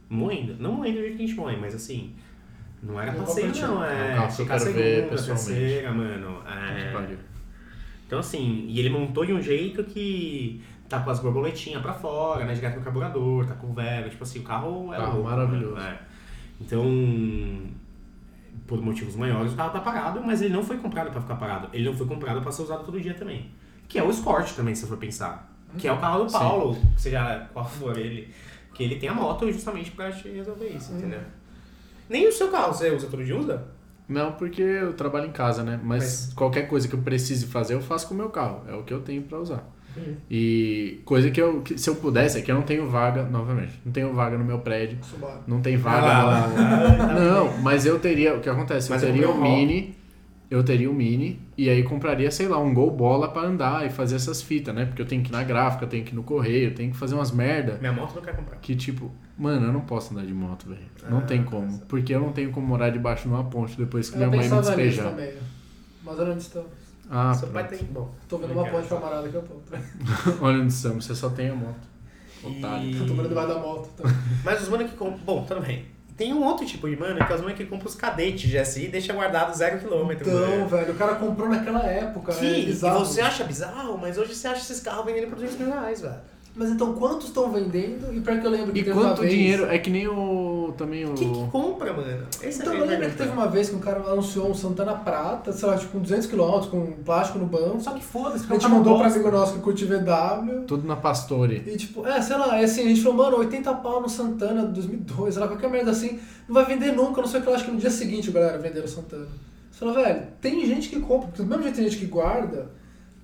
[0.09, 0.55] Moendo.
[0.59, 2.13] Não moendo do jeito que a gente moe, mas assim.
[2.81, 3.83] Não era passeio, não.
[3.83, 5.45] É um É, ficar quero ver segunda, pessoalmente.
[5.49, 6.41] terceira, mano.
[6.47, 7.17] É, pariu.
[8.07, 12.45] então assim, e ele montou de um jeito que tá com as borboletinhas pra fora,
[12.45, 12.53] né?
[12.53, 14.09] Direto no carburador, tá com o velho.
[14.09, 15.75] Tipo assim, o carro é Carro louco, maravilhoso.
[15.75, 15.97] né?
[15.99, 16.13] É.
[16.61, 16.85] Então,
[18.67, 21.69] por motivos maiores, o carro tá parado, mas ele não foi comprado pra ficar parado.
[21.73, 23.51] Ele não foi comprado pra ser usado todo dia também.
[23.87, 25.51] Que é o Escort também, se você for pensar.
[25.77, 26.37] Que é o carro do Sim.
[26.37, 28.33] Paulo, seja qual for ele.
[28.73, 31.19] Que ele tem a moto justamente pra te resolver isso, entendeu?
[32.09, 33.63] Nem o seu carro você usa todo dia, usa?
[34.07, 35.79] Não, porque eu trabalho em casa, né?
[35.83, 38.61] Mas, Mas- qualquer coisa que eu precise fazer, eu faço com o meu carro.
[38.67, 39.63] É o que eu tenho pra usar.
[40.29, 43.73] E coisa que eu, que se eu pudesse, é que eu não tenho vaga, novamente,
[43.85, 45.39] não tenho vaga no meu prédio, Subaru.
[45.47, 46.47] não tem Ah, vaga lá.
[47.19, 48.89] Não, mas eu teria, o que acontece?
[48.89, 49.95] Mas eu é teria o um Mini,
[50.49, 53.89] eu teria um Mini, e aí compraria, sei lá, um Gol Bola pra andar e
[53.89, 54.85] fazer essas fitas, né?
[54.85, 56.91] Porque eu tenho que ir na gráfica, eu tenho que ir no correio, eu tenho
[56.91, 57.77] que fazer umas merda.
[57.79, 58.57] Minha moto não quer comprar.
[58.57, 60.81] Que tipo, mano, eu não posso andar de moto, velho.
[61.09, 61.79] Não Ah, tem como.
[61.87, 64.49] Porque eu não tenho como morar debaixo de uma ponte depois que Eu minha mãe
[64.49, 65.13] me despejar.
[66.03, 66.92] Mas onde estamos.
[67.09, 67.79] Ah, Seu pai pronto.
[67.79, 67.87] tem.
[67.89, 68.09] Bom.
[68.27, 69.55] Tô vendo uma ponte pra amarada que eu tô.
[70.41, 71.87] Olha onde estamos, você só tem a moto.
[72.43, 72.85] Otário.
[72.85, 72.97] E...
[72.97, 73.89] Eu tô vendo debaixo da moto.
[73.93, 74.11] Então.
[74.43, 75.17] Mas os mano que compram.
[75.19, 75.85] Bom, tudo bem.
[76.15, 78.85] Tem um outro tipo de mano, que é os mano que compram os cadetes GSI
[78.85, 80.29] e deixa guardado zero quilômetro.
[80.29, 80.65] Então, né?
[80.65, 82.59] velho, o cara comprou naquela época, Sim, né?
[82.59, 82.99] e Bizarro.
[82.99, 86.15] você acha bizarro, mas hoje você acha esses carros vendendo por 200 mil reais, velho.
[86.55, 88.13] Mas então, quantos estão vendendo?
[88.13, 89.65] E pior que eu lembro que E teve uma quanto vez- dinheiro.
[89.65, 90.67] É que nem o.
[90.69, 91.13] o, também o...
[91.15, 92.27] Quem que compra, mano?
[92.43, 94.93] Esse Então, é eu lembro que teve uma vez que um cara anunciou um Santana
[94.93, 97.81] Prata, sei lá, tipo, com 200km, com plástico no banco.
[97.81, 100.61] Só que foda-se, A gente mandou pra amigo nosso que curte VW.
[100.67, 101.63] Tudo na Pastore.
[101.65, 104.63] E tipo, é, sei lá, é assim, a gente falou, mano, 80 pau no Santana
[104.63, 107.55] 2002, sei lá, qualquer merda assim, não vai vender nunca, não sei o que, eu
[107.55, 109.25] acho que no dia seguinte a galera venderam o Santana.
[109.71, 112.69] Você fala, velho, tem gente que compra, porque do mesmo jeito tem gente que guarda,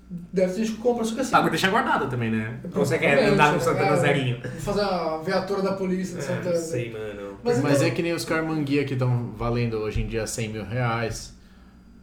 [0.09, 1.31] deve ter gente que compra, só que assim.
[1.31, 2.59] Pago deixar guardado também, né?
[2.63, 3.59] Ou você quer provavelmente, andar com?
[3.59, 4.41] Santana É, zerinho?
[4.59, 6.55] Fazer a viatura da polícia de É, Santana.
[6.55, 7.29] não sei, mano.
[7.43, 10.49] Mas Mas, então- é que nem os Carmanguia que estão valendo hoje em dia 100
[10.49, 11.37] mil reais.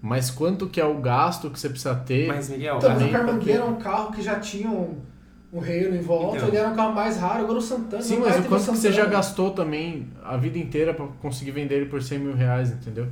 [0.01, 2.29] Mas quanto que é o gasto que você precisa ter?
[2.29, 5.01] Mas, Miguel, Então, mas também o Carmangueira era um carro que já tinha um,
[5.53, 6.49] um Halo em volta, Então.
[6.49, 8.03] ele era um carro mais raro, agora o Santana.
[8.03, 11.77] Sim, mas o quanto que você já gastou também a vida inteira pra conseguir vender
[11.77, 13.09] ele por 100 mil reais, entendeu?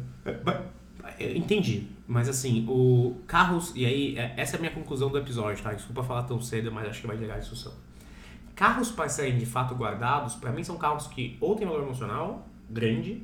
[1.18, 5.18] Eu entendi, mas assim, o carros, e aí, é- essa é a minha conclusão do
[5.18, 5.72] episódio, tá?
[5.72, 7.72] Desculpa falar tão cedo, mas acho que vai gerar discussão.
[8.54, 12.46] Carros para serem de fato guardados, pra mim são carros que ou têm valor emocional
[12.70, 13.22] grande,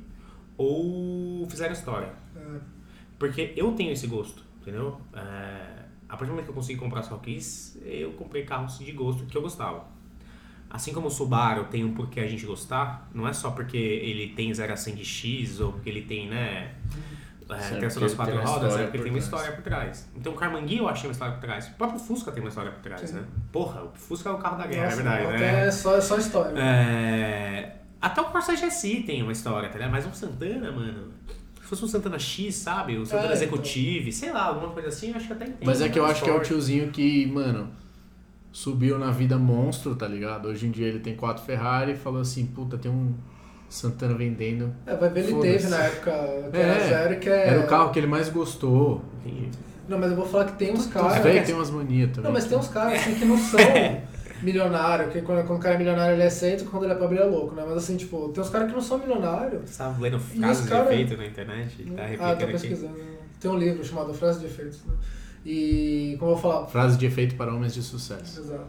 [0.57, 2.13] ou fizeram história.
[2.35, 2.59] É.
[3.17, 4.99] Porque eu tenho esse gosto, entendeu?
[5.13, 8.91] É, a partir do momento que eu consegui comprar só quis, eu comprei carros de
[8.91, 9.85] gosto que eu gostava.
[10.69, 14.29] Assim como o Subaru tem um porquê a gente gostar, não é só porque ele
[14.29, 16.75] tem 0 a 100 de X ou porque ele tem, né,
[17.55, 19.23] é, nas ele quatro tem rodas, é porque por tem uma trás.
[19.23, 20.09] história por trás.
[20.15, 21.67] Então o Carmanguia eu achei uma história por trás.
[21.67, 23.15] O próprio Fusca tem uma história por trás, Sim.
[23.15, 23.23] né?
[23.51, 25.67] Porra, o Fusca é o carro da guerra, Nossa, é verdade, até né?
[25.67, 26.57] É só, só história.
[26.59, 27.75] É...
[28.01, 29.91] Até o Corsa GSI tem uma história, tá ligado?
[29.91, 31.11] Mas um Santana, mano.
[31.61, 32.97] Se fosse um Santana X, sabe?
[32.97, 35.65] O Santana É, Executive, sei lá, alguma coisa assim, eu acho que até entendo.
[35.65, 37.69] Mas é que eu uma acho que é o tiozinho que, mano,
[38.51, 40.47] subiu na vida monstro, tá ligado?
[40.47, 43.13] Hoje em dia ele tem quatro Ferrari e falou assim, puta, tem um
[43.71, 44.73] Santana vendendo.
[44.85, 46.11] É, vai ver, ele teve na época
[46.51, 47.47] que era É, zero, que é...
[47.47, 49.01] Era o carro que ele mais gostou.
[49.87, 51.23] Não, mas eu vou falar que tem uns Os caras...
[51.23, 52.23] velhos tem umas manias também.
[52.23, 53.59] Não, mas tem uns caras assim que não são
[54.41, 57.15] milionários, que quando, quando o cara é milionário ele é excêntrico, quando ele é pobre
[57.15, 57.63] ele é louco, né?
[57.65, 59.69] Mas assim, tipo, tem uns caras que não são milionários.
[59.69, 61.83] Você tava lendo frases cara- de efeito na internet?
[61.83, 62.51] Tá ah, tô replicando aqui.
[62.51, 62.95] pesquisando.
[63.39, 64.93] Tem um livro chamado Frases de Efeitos, né?
[65.45, 66.67] E, como eu vou falar...
[66.67, 68.41] Frase de efeito para homens de sucesso.
[68.41, 68.67] Exato.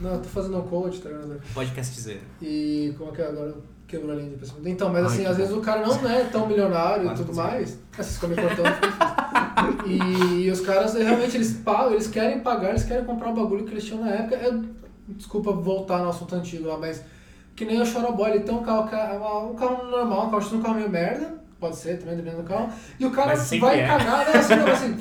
[0.00, 1.40] Não, eu tô fazendo um coach, tá ligado?
[1.52, 2.22] Podcast dizer.
[2.40, 3.54] E como é que é agora?
[3.86, 4.68] Quebrou a linha de pensamento.
[4.68, 5.42] Então, mas Ai, assim, que às bom.
[5.42, 7.48] vezes o cara não é tão milionário e tudo consegui.
[7.48, 7.78] mais.
[7.96, 9.86] Essas ficam me cortando.
[9.86, 13.64] E, e os caras realmente eles pagam, eles querem pagar, eles querem comprar o bagulho
[13.64, 14.36] que eles tinham na época.
[14.36, 14.64] Eu-
[15.08, 17.02] desculpa voltar no assunto antigo lá, mas
[17.54, 20.62] que nem o Choroboy, ele tem um carro, é um carro normal, um carro, um
[20.62, 22.70] carro meio merda, pode ser também, dependendo do carro.
[22.98, 23.86] E o cara vai é.
[23.86, 24.32] cagar, né?
[24.32, 24.98] Assim, não, assim,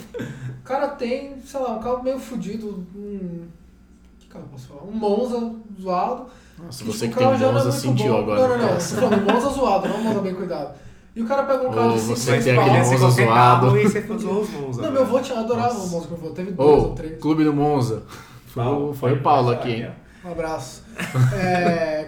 [0.60, 3.48] o cara tem, sei lá, um carro meio fudido, um.
[4.20, 4.84] Que carro posso falar?
[4.84, 6.28] Um Monza zoado.
[6.58, 8.20] Nossa, você tipo, que tem carro já não é Monza muito sentiu bom.
[8.20, 8.40] agora.
[8.42, 8.74] Não, não, não.
[8.78, 10.76] Tô falando Monza zoado, não Monza bem cuidado.
[11.16, 13.78] E o cara pega um carro de você 500 tem aquele Monza zoado.
[13.78, 14.82] E você os Monza.
[14.82, 15.88] Não, meu avô tinha adorava o.
[15.88, 16.32] Monza que eu vou.
[16.32, 17.20] Teve dois ou três.
[17.22, 18.04] Clube do Monza.
[18.48, 19.92] Foi, o- foi o Paulo aqui, hein?
[20.24, 20.84] Um abraço.
[21.34, 22.08] É, é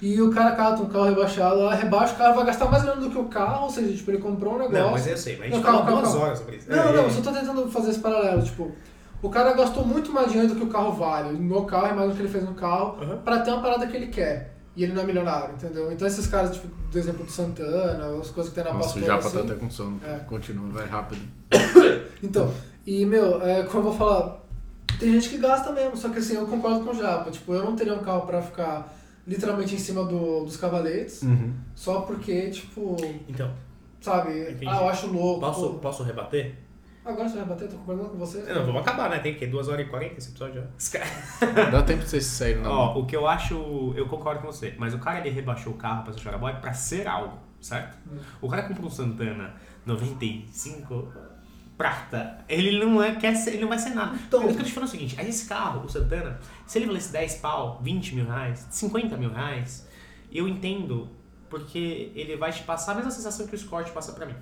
[0.00, 3.00] e o cara cata um carro rebaixado lá, rebaixa, o cara vai gastar mais grana
[3.00, 4.82] do que o carro, ou seja, tipo, ele comprou um negócio.
[4.82, 6.26] Não, mas eu sei, mas a gente Não, calma, falou calma, duas calma.
[6.26, 6.68] horas sobre isso.
[6.68, 7.04] Não, não, é.
[7.04, 8.72] eu só tô tentando fazer esse paralelo, tipo,
[9.22, 12.10] o cara gastou muito mais dinheiro do que o carro vale no carro e mais
[12.10, 13.18] do que ele fez no carro Uhum.
[13.18, 14.50] pra ter uma parada que ele quer.
[14.74, 15.92] E ele não é milionário, entendeu?
[15.92, 19.02] Então esses caras, tipo, do exemplo do Santana, as coisas que tem na Nossa, o
[19.02, 20.00] Pastora, Japa tá assim, até com sono.
[20.04, 20.18] É.
[20.20, 21.20] Continua, vai rápido.
[22.22, 22.52] Então,
[22.86, 24.40] e meu, é, como eu vou falar,
[24.98, 27.30] tem gente que gasta mesmo, só que assim, eu concordo com o Japa.
[27.30, 28.94] Tipo, eu não teria um carro pra ficar
[29.26, 31.52] literalmente em cima do, dos cavaletes, Uhum.
[31.74, 32.96] só porque, tipo,
[33.28, 33.50] Então,
[34.00, 34.68] sabe, Entendi.
[34.68, 35.40] ah, eu acho louco.
[35.40, 36.54] posso, posso rebater?
[37.04, 38.42] Agora você vai bater, tô concordando com você.
[38.44, 39.18] Não, vamos acabar, né?
[39.18, 40.98] Tem que 2 horas e 40 esse episódio já.
[40.98, 44.46] Caras- Dá tempo de vocês saírem na Ó, o que eu acho, eu concordo com
[44.46, 47.98] você, mas o cara ele rebaixou o carro pra ser Charaboy pra ser algo, certo?
[48.08, 48.18] Hum.
[48.40, 51.12] O cara comprou um Santana 95
[51.76, 54.14] prata, ele não é, quer ser, ele não vai ser nada.
[54.14, 56.78] Então- o que eu te falando é o seguinte, aí esse carro, o Santana, se
[56.78, 59.88] ele valesse 10 pau, 20 mil reais, 50 mil reais,
[60.30, 61.10] eu entendo,
[61.50, 64.36] porque ele vai te passar a mesma sensação que o Escort passa pra mim.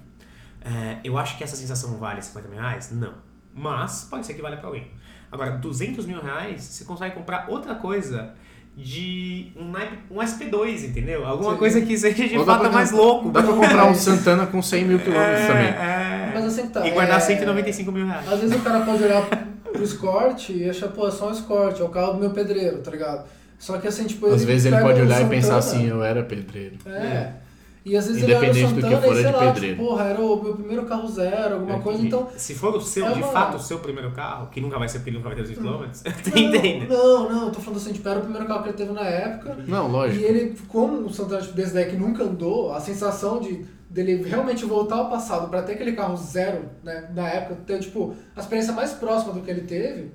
[0.63, 2.91] É, eu acho que essa sensação vale 50 mil reais?
[2.93, 3.15] Não.
[3.55, 4.89] Mas pode ser que valha pra alguém.
[5.33, 8.33] Agora, 200 mil reais, você consegue comprar outra coisa
[8.77, 9.73] de um,
[10.17, 11.25] um SP2, entendeu?
[11.27, 11.59] Alguma Sim.
[11.59, 13.31] coisa que seja de fato mais louco.
[13.31, 15.67] Dá pra comprar um Santana com 100 mil quilômetros também.
[15.69, 18.31] É, Mas assim tá, E guardar é- 195 mil reais.
[18.33, 19.27] Às vezes o cara pode olhar
[19.73, 22.79] pro Escort e achar, pô, é só um Escort, é o carro do meu pedreiro,
[22.79, 23.27] tá ligado?
[23.59, 26.23] Só que assim, tipo, Às vezes ele pode olhar e pensar Santana, assim, eu era
[26.23, 26.77] pedreiro.
[26.87, 27.33] É.
[27.83, 29.37] E às vezes ele olha o Independente do que Santana for, e é sei de
[29.37, 29.77] lá, pedreiro.
[29.77, 32.29] tipo, porra, era o meu primeiro carro zero, alguma É coisa, que, então...
[32.37, 34.87] Se for o seu, é de uma- fato, o seu primeiro carro, que nunca vai
[34.89, 36.87] ser porque ele nunca vai ter 200 km, Não, entende?
[36.87, 39.07] não, não, eu tô falando assim, tipo, era o primeiro carro que ele teve na
[39.07, 39.57] época.
[39.67, 40.25] Não, E lógico.
[40.25, 44.65] ele, como o Santana tipo, desse daí que nunca andou, a sensação de dele realmente
[44.67, 48.73] voltar ao passado pra ter aquele carro zero, né, na época, ter, tipo, a experiência
[48.75, 50.13] mais próxima do que ele teve,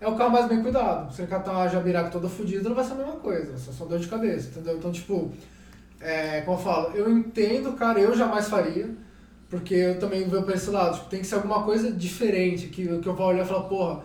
[0.00, 1.12] é o carro mais bem cuidado.
[1.12, 3.72] Se ele catar uma Jabiraca toda fodida, não vai ser a mesma coisa, vai ser
[3.72, 4.76] só dor de cabeça, entendeu?
[4.76, 5.32] Então, tipo,
[6.00, 8.88] É, como eu falo, eu entendo, cara, eu jamais faria.
[9.48, 10.96] Porque eu também vou pra esse lado.
[10.96, 12.66] Tipo, tem que ser alguma coisa diferente.
[12.68, 14.02] Que, que eu vou olhar e falar, porra,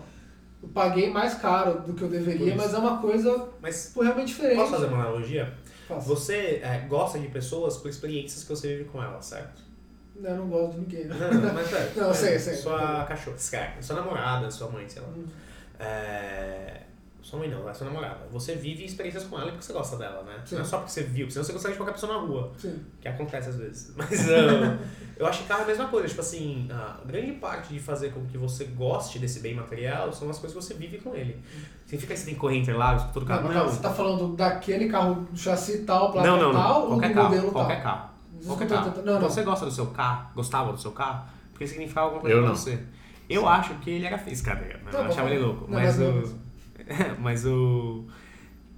[0.62, 4.28] eu paguei mais caro do que eu deveria, mas é uma coisa Mas pô, realmente
[4.28, 4.56] diferente.
[4.56, 5.52] posso fazer uma analogia?
[5.86, 6.08] Faço.
[6.08, 9.62] Você é, gosta de pessoas por experiências que você vive com elas, certo?
[10.16, 11.04] Eu não gosto de ninguém.
[11.04, 11.16] né?
[11.18, 11.92] Não, não, mas é.
[11.94, 12.54] Não, sei, eu sei.
[12.54, 15.08] Sua cachorra, cara, sua namorada, sua mãe, sei lá.
[15.08, 15.24] Hum.
[15.78, 16.83] É...
[17.24, 18.18] Sua mãe não, é sua namorada.
[18.30, 20.42] Você vive experiências com ela porque você gosta dela, né?
[20.44, 20.56] Sim.
[20.56, 22.52] Não é só porque você viu, senão você gostaria de qualquer pessoa na rua.
[22.58, 22.84] Sim.
[23.00, 23.92] Que acontece às vezes.
[23.96, 24.78] Mas ah,
[25.16, 26.06] eu acho que carro é a mesma coisa.
[26.06, 30.28] Tipo assim, a grande parte de fazer com que você goste desse bem material são
[30.28, 31.42] as coisas que você vive com ele.
[31.86, 33.48] Significa que você tem que correr entre lagos todo Não, carro?
[33.48, 33.68] mas Não.
[33.68, 36.74] você tá falando daquele carro, chassi tal, placa Não, não, tal, não.
[36.76, 37.28] ou do Qualquer carro.
[37.30, 37.84] modelo Qualquer tal?
[37.84, 38.10] carro.
[38.46, 38.84] Qualquer eu carro.
[38.90, 39.30] tentando- Não, não.
[39.30, 40.28] Você gosta do seu carro?
[40.34, 41.26] Gostava do seu carro?
[41.52, 42.56] Porque significava alguma coisa Eu pra não.
[42.56, 42.78] você.
[43.30, 44.78] Eu acho que ele era feio, cadeira.
[44.92, 45.10] Tá Eu bom.
[45.10, 45.62] achava ele louco.
[45.62, 46.43] Não, mas mas o.
[47.18, 48.04] mas o.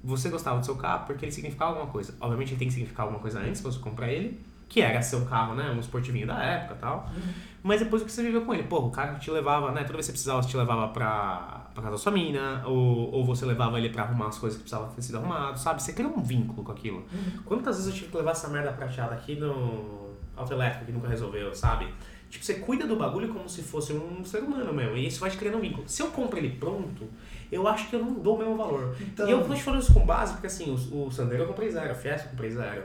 [0.05, 2.15] Você gostava do seu carro porque ele significava alguma coisa.
[2.21, 5.25] Obviamente ele tem que significar alguma coisa antes pra você comprar ele, que era seu
[5.27, 5.71] carro, né?
[5.71, 7.11] Um esportivinho da época e tal.
[7.15, 7.33] Uhum.
[7.63, 8.63] Mas depois o que você viveu com ele?
[8.63, 9.81] Pô, o cara que te levava, né?
[9.83, 13.11] Toda vez que você precisava, você te levava pra, pra casa da sua mina, ou,
[13.13, 15.83] ou você levava ele pra arrumar as coisas que precisavam ter sido arrumado, sabe?
[15.83, 16.99] Você cria um vínculo com aquilo.
[16.99, 17.43] Uhum.
[17.45, 21.53] Quantas vezes eu tive que levar essa merda prateada aqui no autoelétrico que nunca resolveu,
[21.53, 21.89] sabe?
[22.31, 24.97] Tipo, você cuida do bagulho como se fosse um ser humano mesmo.
[24.97, 25.89] E isso vai te criando um vínculo.
[25.89, 27.09] Se eu compro ele pronto,
[27.51, 28.95] eu acho que eu não dou o mesmo valor.
[29.01, 31.47] Então- E eu tô te falando isso com base, porque assim, o, o Sandero eu
[31.47, 32.83] comprei zero, a Fiesta eu comprei zero.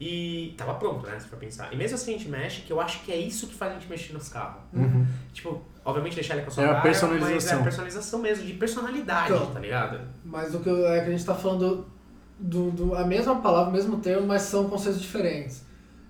[0.00, 1.18] E tava pronto, né?
[1.20, 1.72] Se for pensar.
[1.72, 3.74] E mesmo assim a gente mexe, que eu acho que é isso que faz a
[3.76, 4.60] gente mexer nos carros.
[4.72, 5.06] Uhum.
[5.32, 7.60] Tipo, obviamente deixar ele com a sua É a cara, mas é personalização.
[7.60, 9.46] a personalização mesmo, de personalidade, Então.
[9.52, 10.00] tá ligado?
[10.24, 11.86] Mas o que eu- é que a gente tá falando
[12.38, 15.62] do, do- a mesma palavra, o mesmo termo, mas são conceitos diferentes.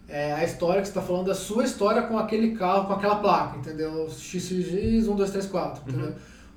[0.08, 2.94] É, a história que você tá falando é a sua história com aquele carro, com
[2.94, 4.08] aquela placa, entendeu?
[4.08, 6.10] XXX 1, 2, 3, 4, entendeu?
[6.10, 6.14] O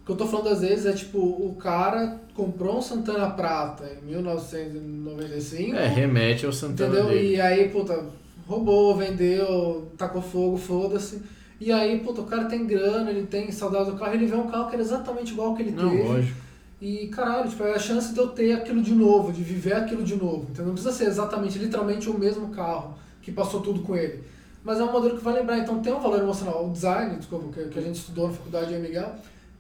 [0.08, 4.06] que eu tô falando às vezes é tipo, o cara comprou um Santana Prata em
[4.06, 5.76] 1995.
[5.76, 7.10] É, remete ao Santana Entendeu?
[7.10, 7.36] dele.
[7.36, 8.06] E aí, puta,
[8.48, 11.22] roubou, vendeu, tacou fogo, foda-se.
[11.60, 14.48] E aí, puta, o cara tem grana, ele tem saudade do carro, ele vê um
[14.48, 16.04] carro que era exatamente igual ao que ele Não, teve.
[16.04, 16.38] lógico.
[16.80, 20.04] E caralho, tipo, é a chance de eu ter aquilo de novo, de viver aquilo
[20.04, 20.46] de novo.
[20.52, 24.24] Então não precisa ser exatamente, literalmente o mesmo carro que passou tudo com ele.
[24.64, 26.66] Mas é um modelo que vai lembrar, então tem um valor emocional.
[26.68, 29.12] O design, desculpa, que, que a gente estudou na faculdade de Miguel,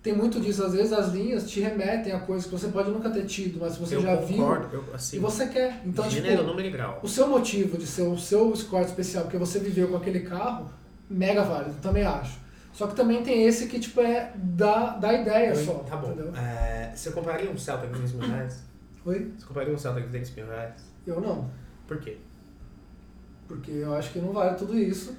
[0.07, 0.63] tem muito disso.
[0.63, 3.75] Às vezes as linhas te remetem a coisas que você pode nunca ter tido, mas
[3.77, 5.81] você eu já concordo, viu eu, assim, e você quer.
[5.85, 6.99] Então, gênero, tipo, número e grau.
[7.03, 10.71] o seu motivo de ser o seu score especial, porque você viveu com aquele carro,
[11.09, 12.39] mega válido, também acho.
[12.71, 15.73] Só que também tem esse que, tipo, é da, da ideia Eu- só.
[15.79, 16.15] tá bom.
[16.37, 18.63] É, você compraria um Celta de 200 mil reais?
[19.05, 19.31] Oi?
[19.37, 20.73] Você compraria um Celta de 200 mil reais?
[21.05, 21.49] Eu não.
[21.85, 22.17] Por quê?
[23.47, 25.15] Porque eu acho que não vale tudo isso.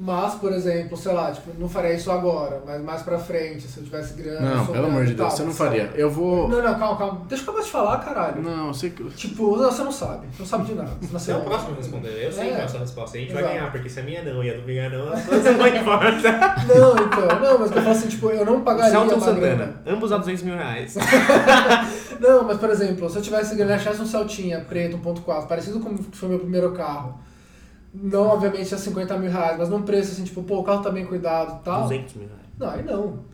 [0.00, 3.78] Mas, por exemplo, sei lá, tipo, não faria isso agora, mas mais pra frente, se
[3.78, 4.54] eu tivesse grana.
[4.54, 5.70] Não, pelo amor de tal, Deus, você não sabe?
[5.70, 5.90] faria.
[5.96, 6.48] Eu vou.
[6.48, 7.22] Não, não, calma, calma.
[7.28, 8.40] Deixa eu acabar de falar, caralho.
[8.40, 9.02] Não, sei que.
[9.10, 10.28] Tipo, não, você não sabe.
[10.28, 10.92] Você não sabe de nada.
[11.00, 12.24] Você nasceu é o próximo a responder.
[12.26, 12.50] Eu sei É.
[12.50, 13.16] qual é a sua resposta.
[13.16, 13.56] A gente vai Exato.
[13.58, 16.08] ganhar, porque se a minha não e a do Miguel não, você vai embora.
[16.68, 19.20] Não, então, não, mas eu falo assim, tipo, eu não pagaria grana.
[19.20, 19.82] Santana?
[19.86, 20.94] Ambos a 200 mil reais.
[22.20, 25.90] Não, mas por exemplo, se eu tivesse grana, achasse um Celtinha preto 1.4, parecido com
[25.90, 27.18] o que foi meu primeiro carro.
[27.94, 30.90] Não, obviamente, a 50 mil reais, mas num preço assim, tipo, pô, o carro tá
[30.90, 31.82] bem cuidado e tal.
[31.82, 32.42] 200 mil reais.
[32.58, 33.24] Não, aí não.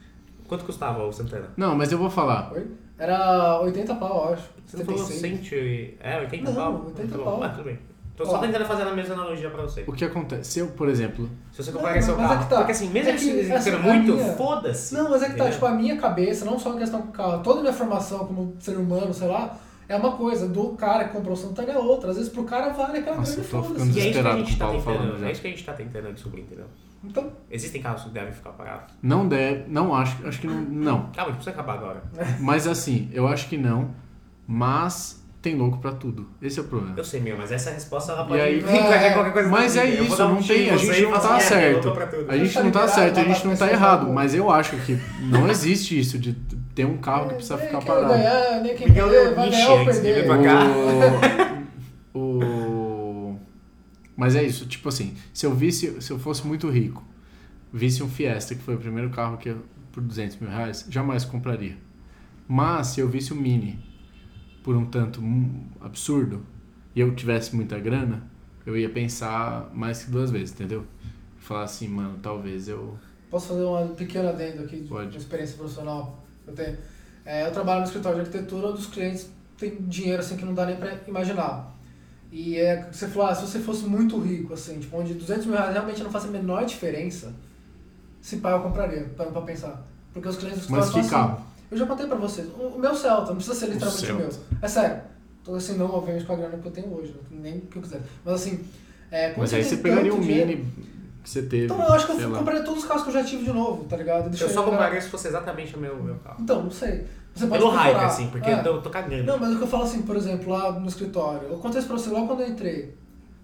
[0.47, 1.49] Quanto custava o Santana?
[1.57, 2.53] Não, mas eu vou falar.
[2.53, 2.67] Oi?
[2.99, 4.45] Era 80 pau, eu acho.
[4.67, 5.49] Você não falou 76.
[5.49, 5.99] 100 e...
[6.01, 6.85] É, 80 Não, pau?
[6.87, 7.39] 80 Tá bom, pau.
[7.41, 7.79] Mas tudo bem.
[8.17, 8.39] Tô só Ó.
[8.39, 9.83] tentando fazer a mesma analogia pra você.
[9.89, 10.53] O que acontece?
[10.53, 11.29] Se eu, por exemplo.
[11.51, 12.45] Se você Não, comparar seu mas é carro.
[12.45, 12.57] que tá.
[12.59, 14.95] Porque assim, mesmo É que ele essa sendo é a muito, minha- foda-se.
[14.95, 15.53] Não, mas é que tá, entendeu?
[15.55, 18.21] tipo, a minha cabeça, não só em questão com o carro, toda a minha formação
[18.21, 19.59] como ser humano, sei lá,
[19.89, 22.11] é uma coisa, do cara que comprou o Santana é outra.
[22.11, 23.93] Às vezes pro cara vale aquela Nossa, tô foda-se.
[23.93, 25.73] ficando E é isso que a gente tá tentando, é isso que a gente tá
[25.73, 26.67] tentando descobrir, entendeu?
[27.03, 28.95] Então, Existem carros que devem ficar parados.
[29.03, 29.71] Não deve.
[29.71, 30.27] Não acho.
[30.27, 30.61] Acho que não.
[30.63, 31.11] Não.
[31.13, 32.03] Calma, a gente precisa acabar agora.
[32.41, 33.91] Mas assim, eu acho que não.
[34.47, 36.27] Mas tem louco pra tudo.
[36.41, 36.95] Esse é o problema.
[36.97, 39.49] Eu sei, meu, mas essa resposta ela pode aí- vir com qualquer coisa.
[39.51, 41.93] Mas é isso, um não tem, em a gente não tá é, certo.
[42.29, 45.47] A gente não tá certo, a gente não tá errado, mas eu acho que não
[45.51, 46.33] existe isso de
[46.75, 48.09] ter um carro que precisa nem ficar parado.
[48.09, 50.27] ganhar, nem quem perder, vai ganhar ou perder.
[52.15, 53.37] o...
[54.17, 57.05] Mas é isso, tipo assim, se eu visse, se eu fosse muito rico,
[57.71, 59.59] visse um Fiesta, que foi o primeiro carro que eu,
[59.93, 61.77] por 200 mil reais, jamais compraria.
[62.49, 63.93] Mas se eu visse o Mini
[64.65, 65.23] por um tanto
[65.81, 66.45] absurdo
[66.97, 68.25] e eu tivesse muita grana,
[68.65, 70.85] eu ia pensar mais que duas vezes, entendeu?
[71.39, 72.97] Falar assim, mano, talvez eu.
[73.31, 75.17] Posso fazer uma pequena adendo aqui de Pode.
[75.19, 76.79] experiência profissional que eu tenho?
[77.27, 80.55] É, eu trabalho no escritório de arquitetura onde os clientes têm dinheiro assim que não
[80.55, 81.75] dá nem pra imaginar.
[82.33, 85.57] E é você falou, ah, se você fosse muito rico, assim, tipo, onde 200 mil
[85.57, 87.35] reais realmente não faz a menor diferença,
[88.21, 89.87] se pá, eu compraria, pra, pra pensar.
[90.13, 91.43] Porque os clientes do Mas escritório que falam carro?
[91.43, 94.17] assim, eu já contei pra vocês, o, o meu Celta, não precisa ser literalmente o,
[94.17, 94.29] meu.
[94.63, 95.01] É sério.
[95.43, 97.77] Então, assim, não, obviamente, com a grana que eu tenho hoje, não nem o que
[97.77, 98.01] eu quiser.
[98.25, 98.61] Mas, assim,
[99.11, 100.65] é, quando Mas aí você pegaria um dinheiro- mini
[101.23, 101.65] que você teve.
[101.67, 102.39] Então, eu acho que eu lá.
[102.39, 104.29] compraria todos os carros que eu já tive de novo, tá ligado?
[104.31, 106.37] Deixa Eu só compraria se fosse exatamente o meu, meu carro.
[106.41, 107.05] Então, não sei.
[107.35, 108.55] Você pode Pelo hype, assim, porque É.
[108.59, 109.25] eu tô- eu tô cagando.
[109.25, 111.89] Não, mas o que eu falo assim, por exemplo, lá no escritório, eu contei isso
[111.89, 112.95] pra você logo quando eu entrei.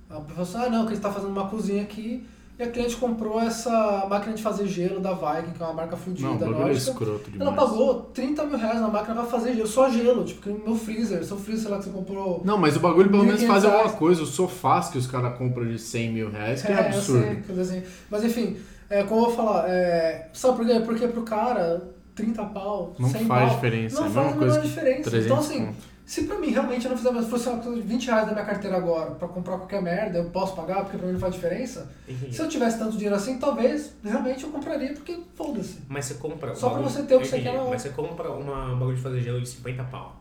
[0.08, 2.24] A professora, ah não, que ele tá fazendo uma cozinha aqui
[2.60, 5.96] e a cliente comprou essa máquina de fazer gelo da Viking, que é uma marca
[5.96, 7.40] fodida Não, é escroto demais.
[7.40, 10.58] Ela pagou 30 mil reais na máquina pra fazer gelo, só gelo, tipo, que no
[10.58, 12.42] meu freezer, seu freezer, sei lá, que você comprou.
[12.44, 13.98] Não, mas o bagulho pelo menos 1.500 faz alguma reais.
[13.98, 14.22] coisa.
[14.22, 17.22] Os sofás que os caras compram de 100 mil reais, que é, eu absurdo.
[17.24, 17.82] sei, dizer assim.
[18.10, 18.56] Mas enfim,
[18.90, 20.80] é, como eu vou falar, é, sabe por quê?
[20.80, 24.36] Porque pro cara, 30 pau, Não 100 faz pau, diferença, Não é a faz mesma
[24.36, 25.10] a coisa menor que diferença.
[25.10, 25.74] 300 Então assim.
[26.10, 28.32] Se pra mim realmente eu não fizer, mas fosse uma coisa de 20 reais da
[28.32, 31.32] minha carteira agora pra comprar qualquer merda, eu posso pagar porque pra mim não faz
[31.32, 31.88] diferença.
[32.08, 32.34] Entendi.
[32.34, 35.78] Se eu tivesse tanto dinheiro assim, talvez realmente eu compraria porque foda-se.
[35.88, 36.52] Mas você compra.
[36.56, 37.70] Só pra você ter o que eu você quer na hora.
[37.70, 40.20] Mas você compra uma, um bagulho de fazer gelo de 50 pau.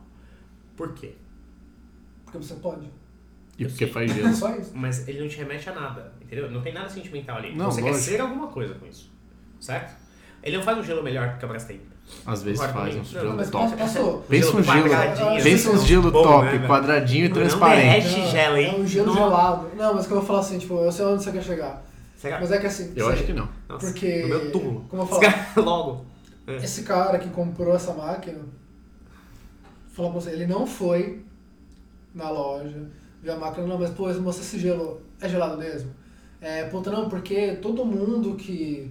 [0.76, 1.16] Por quê?
[2.24, 2.88] Porque você pode.
[3.58, 3.92] E porque Sim.
[3.92, 4.32] faz gelo.
[4.32, 4.70] Só isso.
[4.72, 6.48] Mas ele não te remete a nada, entendeu?
[6.52, 7.56] Não tem nada sentimental ali.
[7.56, 7.98] Não, você lógico.
[7.98, 9.10] quer ser alguma coisa com isso,
[9.58, 9.92] certo?
[10.40, 11.80] Ele não faz um gelo melhor que a Brastemp.
[12.26, 13.76] Às vezes faz uns Não, gelo Mas top.
[13.76, 17.28] posso, posso, Pensa um gelo, quadradinho, pensa assim, uns gelo bom, top, né, quadradinho e
[17.28, 17.82] Não transparente.
[18.08, 18.74] derrete gelo, hein?
[18.76, 19.18] É um gelo Nossa.
[19.20, 19.68] gelado.
[19.76, 21.82] Não, mas que eu vou falar assim, tipo, eu sei onde você quer chegar.
[22.16, 22.38] Será?
[22.40, 22.92] Mas é que assim.
[22.94, 23.48] Eu sei, acho que não.
[23.68, 24.84] Nossa, porque- No meu túmulo.
[24.88, 25.52] como eu falar?
[25.56, 26.04] Logo.
[26.62, 28.38] Esse cara que comprou essa máquina,
[29.92, 31.22] falar pra você, ele não foi
[32.14, 32.88] na loja,
[33.22, 35.90] viu a máquina, não, mas pô, moça, esse gelo é gelado mesmo?
[36.40, 38.90] É, puta, não, porque todo mundo que,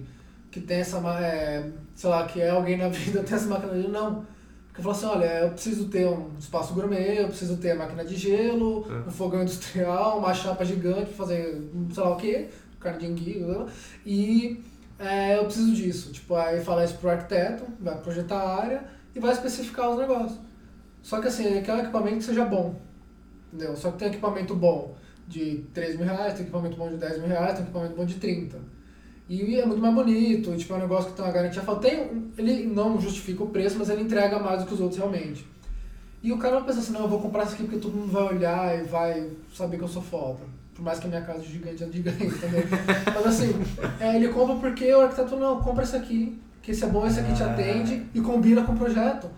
[0.50, 3.74] que tem essa máquina, é, sei lá, que é alguém na vida tem essa máquina
[3.74, 4.24] de gelo, não.
[4.68, 7.76] Porque eu falo assim, olha, eu preciso ter um espaço gourmet, eu preciso ter a
[7.76, 9.06] máquina de gelo, É.
[9.08, 12.48] um fogão industrial, uma chapa gigante pra fazer sei lá o que,
[12.78, 13.66] carne de enguia,
[14.06, 14.62] e
[14.98, 16.10] é, eu preciso disso.
[16.10, 18.84] Tipo, aí fala isso pro arquiteto, vai projetar a área
[19.14, 20.38] e vai especificar os negócios.
[21.02, 22.76] Só que assim, ele quer um equipamento que seja bom.
[23.52, 23.76] Entendeu?
[23.76, 24.94] Só que tem equipamento bom
[25.28, 28.14] de 3 mil reais, tem equipamento bom de 10 mil reais, tem equipamento bom de
[28.14, 28.56] 30.
[29.30, 31.62] E é muito mais bonito, tipo, é um negócio que tem uma garantia.
[31.62, 34.98] Fala, tem, ele não justifica o preço, mas ele entrega mais do que os outros
[34.98, 35.46] realmente.
[36.20, 38.10] E o cara não pensa assim, não, eu vou comprar isso aqui porque todo mundo
[38.10, 40.40] vai olhar e vai saber que eu sou foda.
[40.74, 42.64] Por mais que a minha casa é gigante, é gigante, entendeu?
[43.14, 43.54] Mas assim,
[44.00, 47.20] é, ele compra porque o arquiteto, não, compra esse aqui, que esse é bom, esse
[47.20, 47.52] aqui te Ah.
[47.52, 49.28] atende e combina com o projeto.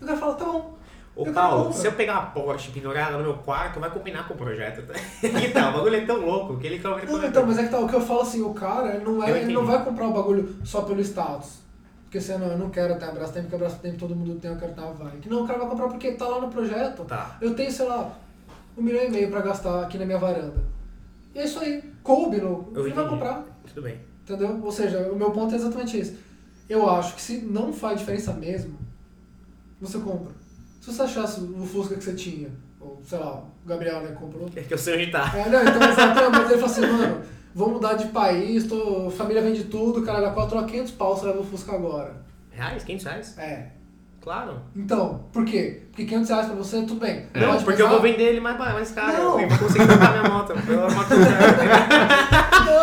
[0.00, 0.78] E o cara fala, tá bom.
[1.20, 4.36] Ô Paulo, se eu pegar uma Porsche pendurada no meu quarto, vai combinar com o
[4.36, 4.82] projeto.
[5.22, 7.78] então, o bagulho é tão louco que ele cobra Não, então, mas é que tá,
[7.78, 10.12] o que eu falo assim, o cara ele não, é, ele não vai comprar o
[10.12, 11.60] bagulho só pelo status.
[12.04, 14.50] Porque você não, eu não quero ter a Brastemp, porque a Brastemp todo mundo tem,
[14.50, 15.28] eu quero ter a Varig.
[15.28, 17.04] Não, o cara vai comprar porque tá lá no projeto.
[17.04, 17.38] Tá.
[17.40, 18.12] Eu tenho, sei lá,
[18.76, 20.60] um milhão e meio pra gastar aqui na minha varanda.
[21.32, 21.82] E é isso aí.
[22.02, 22.72] Coube no.
[22.74, 23.44] Ele vai comprar.
[23.68, 24.00] Tudo bem.
[24.24, 24.60] Entendeu?
[24.60, 26.18] Ou seja, o meu ponto é exatamente esse.
[26.68, 28.76] Eu acho que se não faz diferença mesmo,
[29.80, 30.32] você compra.
[30.80, 32.48] Se você achasse o Fusca que você tinha,
[32.80, 34.48] ou sei lá, o Gabriel né, comprou.
[34.56, 35.30] É que eu sei onde tá.
[35.36, 37.22] É, não, então exatamente, ele falou assim, mano,
[37.54, 41.26] vou mudar de país, tô, família vende tudo, cara, da 4 a 500 pau, você
[41.26, 42.24] leva o Fusca agora.
[42.50, 42.82] Reais?
[42.82, 43.38] 500 reais?
[43.38, 43.66] É.
[44.22, 44.60] Claro.
[44.74, 45.82] Então, por quê?
[45.90, 47.26] Porque 500 reais pra você, tudo bem.
[47.34, 47.88] Não, porque eu pesar?
[47.88, 49.16] vou vender ele mais, mais caro.
[49.16, 49.40] Não.
[49.40, 50.52] Eu vou conseguir trocar minha moto.
[50.66, 51.08] Pela moto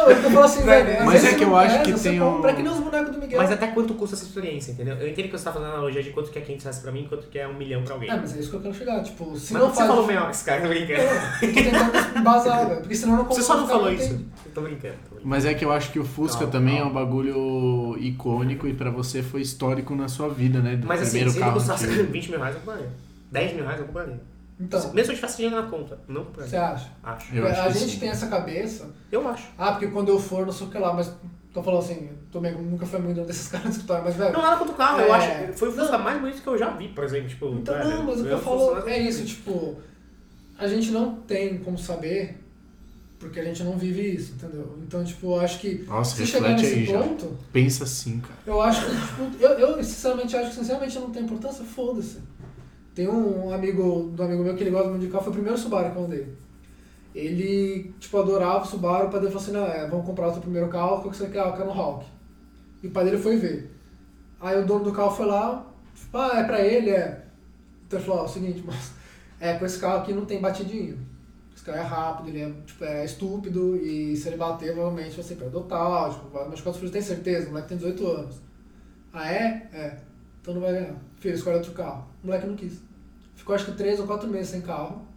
[0.07, 1.05] Não, eu tô falando assim, velho.
[1.05, 3.19] Mas é que eu não acho que tem um- É que nem os bonecos do
[3.19, 3.41] Miguel.
[3.41, 4.95] Mas até quanto custa essa experiência, entendeu?
[4.95, 7.03] Eu entendo que você tá fazendo analogia de quanto que é 500 reais pra mim
[7.03, 8.09] e quanto que é um milhão pra alguém.
[8.09, 9.87] É, mas é isso que eu quero chegar, tipo, se mas não você faz...
[9.89, 11.01] falou meio esse cara, tô brincando.
[11.01, 14.13] Eu tô tentando embasar, velho, porque senão eu não Você só não falou isso.
[14.45, 14.93] Eu tô brincando.
[15.09, 15.21] Tô brincando.
[15.23, 16.89] Mas é que eu acho que o Fusca Calma, também calma.
[16.89, 20.75] é um bagulho icônico e pra você foi histórico na sua vida, né?
[20.75, 22.11] Do Mas assim, primeiro se ele carro custasse antigo.
[22.11, 22.89] 20 mil reais, eu compraria.
[23.31, 24.19] 10 mil reais, eu compraria.
[24.59, 25.99] Então, Mesmo se eu tivesse dinheiro na conta.
[26.07, 26.89] Não você acha?
[27.03, 27.35] Acho.
[27.35, 27.99] Eu acho a que gente sim.
[27.99, 29.47] tem essa cabeça, Eu acho.
[29.57, 31.11] ah, porque quando eu for, não sei o que lá, mas
[31.53, 34.33] tô falando assim, também nunca foi muito desses caras do escritório, mas velho.
[34.33, 34.99] Não, nada contra o carro.
[35.01, 35.17] Eu É.
[35.45, 37.29] acho foi o Fusca mais bonito que eu já vi, por exemplo.
[37.29, 39.75] Tipo, Então, velho, não, mas o que eu eu falo é isso, tipo,
[40.57, 42.43] a gente não tem como saber
[43.19, 44.77] porque a gente não vive isso, entendeu?
[44.81, 46.99] Então, tipo, eu acho que Nossa, se chegar nesse aí já.
[46.99, 48.33] ponto, Pensa assim, cara.
[48.45, 52.19] eu acho que, tipo, eu, eu sinceramente acho que sinceramente não tem importância, foda-se.
[52.97, 55.55] Tem um amigo do amigo meu que ele gosta muito de carro, foi o primeiro
[55.55, 56.33] Subaru que eu andei.
[57.13, 60.31] Ele, tipo, adorava o Subaru, o pai dele falou assim, não, é, vamos comprar o
[60.31, 61.41] teu primeiro carro, qual que você quer?
[61.41, 62.07] Ah, eu quero um Hawk.
[62.81, 63.71] E o pai dele foi ver.
[64.41, 67.23] Aí o dono do carro foi lá, tipo, ah, é pra ele, é.
[67.85, 68.93] Então ele falou, ó, é o seguinte, mas
[69.39, 70.97] é, com esse carro aqui não tem batidinho.
[71.55, 75.23] Esse carro é rápido, ele é, tipo, é estúpido e se ele bater, provavelmente vai
[75.23, 78.41] ser perda total, tipo, vai machucar os filhos, tem certeza, o moleque tem 18 anos.
[79.13, 79.69] Ah, é?
[79.71, 79.97] É.
[80.41, 80.95] Então não vai ganhar.
[81.19, 82.07] Filho, escolhe outro carro.
[82.23, 82.86] O moleque não quis.
[83.37, 85.07] Ficou acho que 3 ou 4 meses sem carro.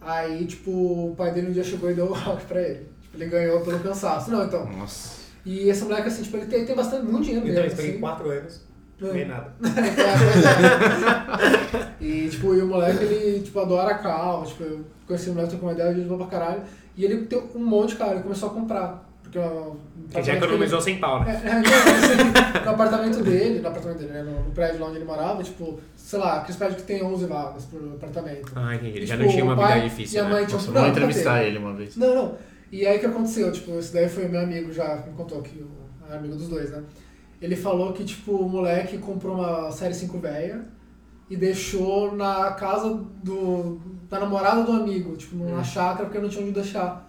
[0.00, 2.88] Aí, tipo, o pai dele um dia chegou e deu o rock pra ele.
[3.02, 4.30] Tipo, ele ganhou pelo cansaço.
[4.30, 4.66] Não, então.
[4.66, 5.18] Nossa.
[5.44, 7.90] E esse moleque, assim, tipo, ele tem, tem bastante, muito dinheiro Então, eu mesmo, esperei
[7.92, 8.00] assim.
[8.00, 8.60] 4 anos.
[9.00, 9.54] Não ganhei nada.
[12.00, 14.46] e, tipo, e o moleque, ele, tipo, adora carro.
[14.46, 16.62] Tipo, eu conheci o moleque, tô com uma ideia, de pra caralho.
[16.96, 19.07] E ele tem um monte de carro, ele começou a comprar.
[19.30, 19.76] Porque o
[20.14, 21.40] Ele já economizou 100 pau, né?
[21.44, 24.86] É, é, não, assim, no apartamento dele, no apartamento dele, né, no, no prédio lá
[24.86, 28.50] onde ele morava, tipo, sei lá, aqueles prédios que tem 11 vagas pro apartamento.
[28.56, 28.96] Ah, entendi.
[28.96, 30.30] Ele E, já tipo, não tinha uma vida E difícil, a né?
[30.30, 31.96] mãe tinha Nossa, um vamos entrevistar ele uma vez.
[31.96, 32.34] Não, não.
[32.72, 33.52] E aí o que aconteceu?
[33.52, 36.70] Tipo, esse daí foi meu amigo já, que me contou que o amigo dos dois,
[36.70, 36.82] né?
[37.40, 40.64] Ele falou que, tipo, o moleque comprou uma série 5 velha
[41.30, 43.78] e deixou na casa do.
[44.08, 45.64] da namorada do amigo, tipo, numa Hum.
[45.64, 47.06] chácara, porque não tinha onde deixar.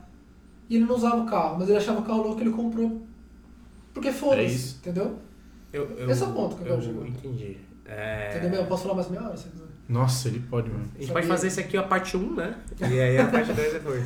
[0.70, 3.02] E ele não usava o carro, mas ele achava o carro louco ele comprou.
[3.94, 4.78] Porque É foda-se, isso.
[4.82, 5.18] entendeu?
[5.74, 7.58] Eu, eu, Esse é o ponto que eu eu quero entendi.
[7.86, 8.38] É...
[8.38, 8.62] Entendeu?
[8.62, 9.66] Eu posso falar mais meia hora se você quiser.
[9.88, 10.84] Nossa, ele pode mesmo.
[10.84, 11.14] A gente Sabia.
[11.14, 12.56] pode fazer esse aqui a parte 1, né?
[12.80, 14.06] E aí a parte 2 depois.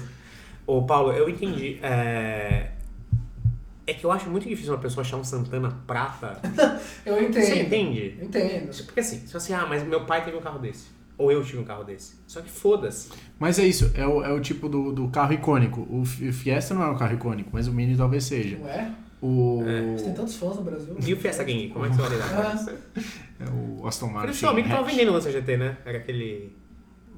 [0.66, 1.78] Ô, Paulo, eu entendi.
[1.84, 2.72] É...
[3.86, 6.40] é que eu acho muito difícil uma pessoa achar um Santana prata.
[7.06, 7.44] Eu entendo.
[7.44, 8.16] Você entende?
[8.18, 8.86] Eu entendo.
[8.86, 10.88] Porque assim, se você, ah, mas meu pai teve um carro desse.
[11.18, 12.16] Ou eu tive um carro desse.
[12.28, 13.10] Só que foda-se.
[13.40, 15.88] Mas é isso, é o, é o tipo do, do carro icônico.
[15.90, 18.58] O Fi- o Fiesta não é um carro icônico, mas o Mini talvez seja.
[18.58, 18.92] Não é?
[19.22, 19.64] O,
[19.96, 20.96] Você tem tantos fãs no Brasil.
[21.06, 22.66] E o Fiesta Gang, como é que você vai lidar?
[23.40, 24.32] É o Aston Martin.
[24.32, 25.78] o seu amigo que tava vendendo o Lança GT, né?
[25.86, 26.56] Era aquele.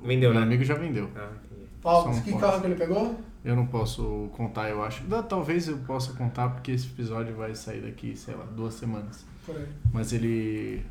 [0.03, 0.45] Vendeu, Meu né?
[0.45, 1.09] amigo já vendeu.
[1.15, 1.67] Ah, entendi.
[1.81, 2.41] Paulo, que ponto.
[2.41, 3.19] carro que ele pegou?
[3.43, 5.03] Eu não posso contar, eu acho.
[5.29, 9.23] Talvez eu possa contar, porque esse episódio vai sair daqui, sei lá, duas semanas.
[9.45, 9.65] Por aí.
[9.93, 10.81] Mas ele.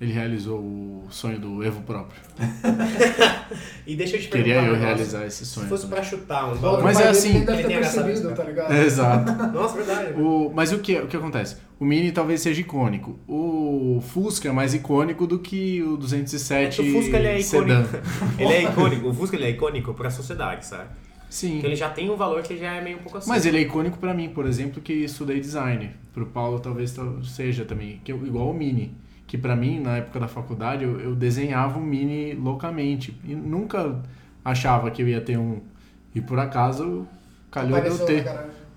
[0.00, 2.18] Ele realizou o sonho do Evo próprio.
[3.86, 4.66] E deixa eu te Queria perguntar.
[4.68, 4.86] eu um negócio.
[4.86, 5.66] realizar esse Se sonho.
[5.68, 5.98] fosse também.
[6.00, 6.82] pra chutar um O valor.
[6.84, 8.72] Mas é assim, nem deve ele ter percebido, tá ligado?
[8.72, 9.32] É, exato.
[9.52, 10.12] Nossa, verdade.
[10.20, 11.56] O, mas o que, o que acontece?
[11.78, 13.18] O Mini talvez seja icônico.
[13.26, 17.40] O Fusca é mais icônico do que o É 207 que o Fusca ele é
[17.40, 17.88] icônico.
[18.38, 19.08] ele é icônico.
[19.08, 20.88] O Fusca ele é icônico pra sociedade, sabe?
[21.28, 21.52] Sim.
[21.54, 23.28] Porque ele já tem um valor que já é meio um pouco assim.
[23.28, 25.90] Mas ele é icônico pra mim, por exemplo, que estudei design.
[26.12, 28.94] Pro Paulo talvez tal- seja também, que eu- igual o Mini,
[29.30, 34.02] que pra mim na época da faculdade eu, eu desenhava um Mini loucamente e nunca
[34.44, 35.60] achava que eu ia ter um
[36.12, 37.06] e por acaso
[37.48, 38.28] calhou de eu Apareceu ter.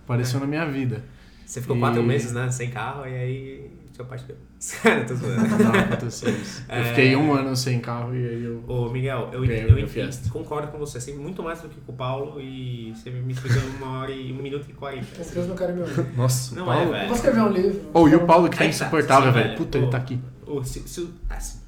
[0.05, 1.03] Apareceu na minha vida.
[1.43, 2.51] Você ficou E- quatro meses, né?
[2.51, 4.35] Sem carro e aí seu pai te deu.
[4.81, 5.63] Cara, tô zoando.
[5.63, 6.65] Não aconteceu isso.
[6.67, 6.83] Eu É.
[6.85, 10.67] fiquei um ano sem carro e aí eu Ô, Miguel, eu, eu, meu eu concordo
[10.69, 10.99] com você.
[10.99, 14.11] Sempre muito mais do que com o Paulo e você me explicou em uma hora
[14.11, 15.21] e um minuto e quarenta.
[15.21, 16.15] As crianças não querem me ouvir.
[16.17, 16.81] Nossa, Não Paulo.
[16.81, 17.07] é, Eu velho.
[17.07, 17.81] vou escrever um livro.
[17.93, 19.45] Ou e o Paulo que tá tá, insuportável, sim, velho.
[19.49, 19.57] velho.
[19.57, 19.89] Puta, ele Ô.
[19.89, 20.19] tá aqui.
[20.45, 21.59] Ô, se, se, assim,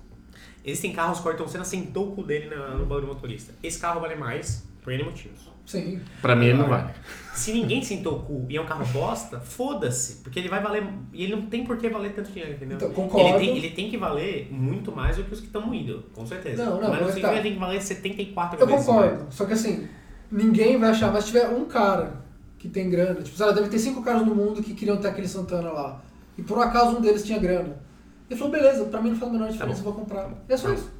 [0.63, 3.53] existem carros que o Ayrton Senna sentou o cu dele no banco do motorista.
[3.61, 5.49] Esse carro vale mais por N motivos.
[5.65, 5.99] Sim.
[6.21, 6.89] Pra mim ele não vale.
[7.33, 10.21] Se ninguém sentou o cu e é um carro bosta, foda-se.
[10.23, 10.87] Porque ele vai valer.
[11.11, 12.77] E ele não tem por que valer tanto dinheiro, entendeu?
[12.77, 13.27] Então, concordo.
[13.27, 16.25] Ele tem, ele tem que valer muito mais do que os que estão moídos, com
[16.25, 16.63] certeza.
[16.63, 17.33] Não, não, mas não mas significa tá.
[17.33, 19.23] que ele tem que valer 74 Eu vezes concordo.
[19.23, 19.33] mais.
[19.33, 19.87] Só que assim,
[20.31, 21.11] ninguém vai achar.
[21.11, 22.23] Mas se tiver um cara
[22.57, 25.09] que tem grana, tipo, sei lá, deve ter cinco caras no mundo que queriam ter
[25.09, 26.01] aquele Santana lá.
[26.37, 27.83] E por um acaso um deles tinha grana.
[28.29, 29.89] Ele falou, beleza, pra mim não faz a menor diferença, bom.
[29.89, 30.31] eu vou comprar.
[30.49, 30.91] E é só Tá isso.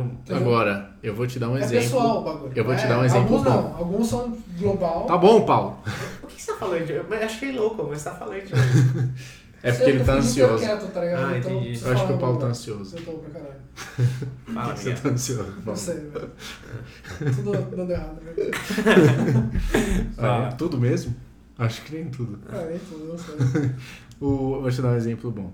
[0.00, 0.36] Então?
[0.36, 1.82] Agora, eu vou te dar um é exemplo.
[1.84, 2.52] pessoal o bagulho.
[2.56, 3.50] Eu vou te É, dar um exemplo Alguns bom.
[3.62, 5.04] não, alguns são global.
[5.06, 5.78] Tá bom, Paulo.
[6.20, 6.88] por que você tá falando?
[6.90, 8.42] Eu eu achei louco, mas você tá falando.
[9.64, 10.58] É porque ele tá ansioso.
[10.64, 11.00] quieto, tá?
[11.02, 11.80] Ah, Então, entendi.
[11.84, 12.96] Eu acho que o Paulo tá ansioso.
[12.96, 13.60] Eu tô pra caralho.
[14.52, 15.50] Fala, Você tá ansioso.
[15.52, 15.78] Não Paulo.
[15.78, 16.30] sei, velho.
[17.36, 18.50] Tudo dando errado, velho.
[20.18, 21.14] Ah, é tudo mesmo?
[21.58, 22.38] Acho que nem tudo.
[22.50, 23.70] Ah, nem tudo, não sei.
[24.20, 25.52] O, vou te dar um exemplo bom.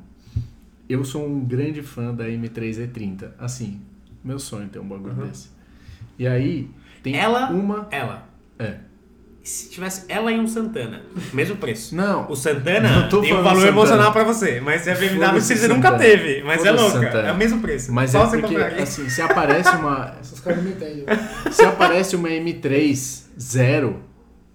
[0.88, 3.30] Eu sou um grande fã da M3E30.
[3.38, 3.80] Assim,
[4.28, 5.26] meu sonho é ter um bagulho Uhum.
[5.26, 5.48] desse.
[6.18, 6.70] E aí,
[7.02, 7.88] tem Ela- uma.
[7.90, 8.28] Ela.
[8.58, 8.76] É.
[9.42, 11.00] Se tivesse ela e um Santana,
[11.32, 11.96] mesmo preço.
[11.96, 15.54] Não, O Santana Não tô tem um valor emocional pra você, mas a BMW você
[15.68, 15.98] nunca Santana.
[15.98, 17.00] teve, mas é louca.
[17.00, 17.28] Santana.
[17.28, 17.90] É o mesmo preço.
[17.90, 20.16] mas Qual é você porque, assim, se aparece uma.
[20.20, 21.04] Esses caras não me entendem.
[21.50, 24.02] Se aparece uma M3 zero,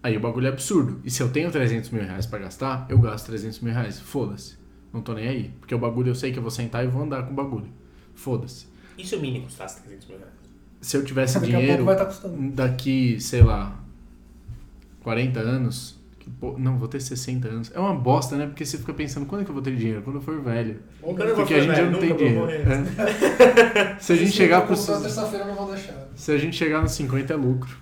[0.04, 1.02] aí o bagulho é absurdo.
[1.04, 4.00] E se eu tenho 300 mil reais pra gastar, eu gasto 300 mil reais.
[4.00, 4.58] Foda-se.
[4.94, 5.54] Não tô nem aí.
[5.60, 7.70] Porque o bagulho eu sei que eu vou sentar e vou andar com o bagulho.
[8.14, 8.68] Foda-se.
[8.98, 10.34] E se o Mini custasse 300 mil reais?
[10.82, 12.52] Se eu tivesse Daqui a dinheiro pouco vai estar custando.
[12.52, 13.80] daqui, sei lá,
[15.02, 16.00] 40 anos.
[16.40, 17.72] pô- Não, vou ter 60 anos.
[17.74, 18.46] É uma bosta, né?
[18.48, 20.02] Porque você fica pensando, quando é que eu vou ter dinheiro?
[20.02, 20.80] Quando eu for velho.
[21.02, 22.66] Ou Quando eu vou Porque a for gente velho, já não nunca tem vou dinheiro.
[22.66, 23.96] morrer.
[23.96, 24.00] É.
[24.00, 24.76] Se a gente chegar pro.
[24.76, 26.08] terça-feira não vão deixar.
[26.16, 27.78] Se a gente chegar nos 50 é lucro.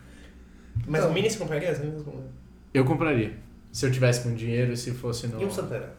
[0.87, 1.11] Mas Então.
[1.11, 1.75] o Mini você compraria?
[1.75, 2.29] Você não compraria?
[2.73, 3.33] Eu compraria.
[3.71, 5.41] Se eu tivesse com dinheiro e se fosse no.
[5.41, 5.89] E o Santana?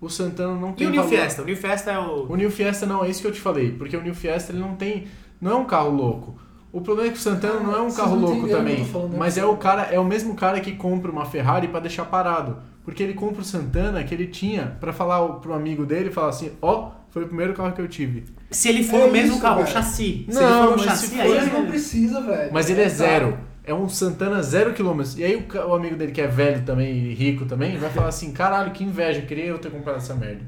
[0.00, 1.16] O Santana não E tem o New valor.
[1.16, 1.42] Fiesta?
[1.42, 2.26] O New Fiesta é o...
[2.30, 3.72] O New Fiesta não, é isso que eu te falei.
[3.72, 5.06] Porque o New Fiesta ele não tem.
[5.40, 6.38] Não é um carro louco.
[6.72, 8.80] O problema é que o Santana não é um Vocês carro louco também.
[8.84, 9.16] né?
[9.16, 12.56] Mas é o cara, é o mesmo cara que compra uma Ferrari pra deixar parado.
[12.84, 16.28] Porque ele compra o Santana que ele tinha pra falar pro amigo dele e falar
[16.30, 18.24] assim, ó, foi o primeiro carro que eu tive.
[18.50, 19.72] Se ele for É o mesmo isso, carro, o velho.
[19.72, 20.26] chassi.
[20.28, 22.50] se Não, ele for um mas chassi, se aí for, Ele ele não precisa, velho.
[22.52, 23.38] Mas ele é zero.
[23.64, 25.18] É um Santana zero quilômetros.
[25.18, 28.08] E aí o, o amigo dele, que é velho também e rico também, vai falar
[28.08, 30.42] assim, caralho, que inveja, queria eu ter comprado essa merda.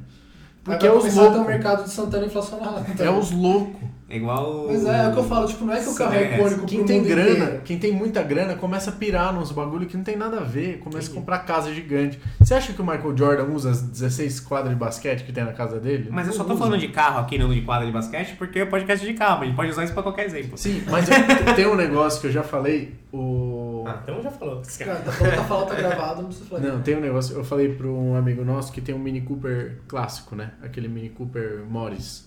[0.63, 1.47] Porque é os loucos.
[1.47, 2.85] mercado de Santana inflacionado.
[2.99, 3.96] É os loucos.
[4.09, 4.67] É igual.
[4.69, 6.35] Mas é, é o que eu falo, tipo, não é que o carro é É,
[6.39, 7.61] icônico Quem tem mundo grana, inteiro.
[7.65, 10.79] quem tem muita grana, começa a pirar nos bagulho que não tem nada a ver.
[10.79, 12.21] Começa a comprar casa gigante.
[12.39, 15.53] Você acha que o Michael Jordan usa as 16 quadras de basquete que tem na
[15.53, 16.09] casa dele?
[16.13, 16.63] Mas eu só tô usa.
[16.63, 19.43] falando de carro aqui, não de quadra de basquete, porque é podcast de carro.
[19.43, 20.57] A gente pode usar isso pra qualquer exemplo.
[20.57, 21.17] Sim, mas eu-
[21.57, 22.95] tem um negócio que eu já falei.
[23.13, 23.83] O...
[23.89, 24.63] Ah, então já falou.
[24.79, 26.63] Cara, tá falando, tá falando, tá gravado, não precisa falar.
[26.63, 27.37] Não, tem um negócio.
[27.37, 30.53] Eu falei pra um amigo nosso que tem um Mini Cooper clássico, né?
[30.63, 32.25] Aquele Mini Cooper Morris.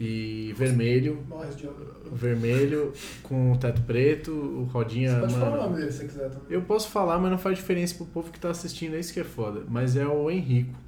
[0.00, 1.24] E vermelho.
[1.28, 1.84] Morre, Diogo.
[2.12, 2.92] Vermelho
[3.22, 5.14] com o teto preto, o rodinha.
[5.14, 6.46] Você pode falar o mano, nome dele se você quiser também.
[6.50, 9.20] Eu posso falar, mas não faz diferença pro povo que tá assistindo, é isso que
[9.20, 9.62] é foda.
[9.68, 10.78] Mas é o Henrico,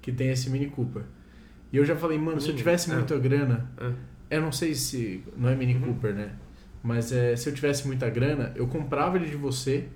[0.00, 1.02] que tem esse Mini Cooper.
[1.72, 2.58] E eu já falei, mano, se eu Mini?
[2.58, 2.94] tivesse Ah.
[2.94, 3.92] muita grana, Ah.
[4.30, 5.24] eu não sei se.
[5.36, 6.30] Não é Mini Cooper, né?
[6.82, 9.88] Mas é, se eu tivesse muita grana, eu comprava ele de você,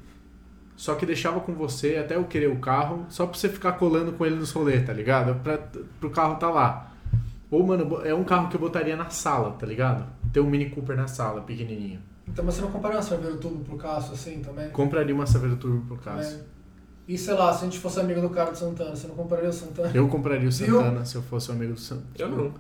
[0.74, 4.12] só que deixava com você até eu querer o carro, só pra você ficar colando
[4.12, 5.38] com ele nos rolês, tá ligado?
[5.42, 5.58] Pra,
[6.00, 6.87] pro carro tá lá.
[7.50, 10.04] Ou, mano, é um carro que eu botaria na sala, tá ligado?
[10.32, 12.00] Ter um Mini Cooper na sala, pequenininho.
[12.26, 14.68] Então, mas você não compraria uma cerveja tubo pro Cássio assim também?
[14.70, 16.36] Compraria uma Saveiro Turbo pro caso.
[16.36, 16.40] É.
[17.08, 19.48] E sei lá, se a gente fosse amigo do cara do Santana, você não compraria
[19.48, 19.90] o Santana?
[19.94, 20.76] Eu compraria o Viu?
[20.76, 22.06] Santana se eu fosse um amigo do Santana.
[22.18, 22.52] Eu não.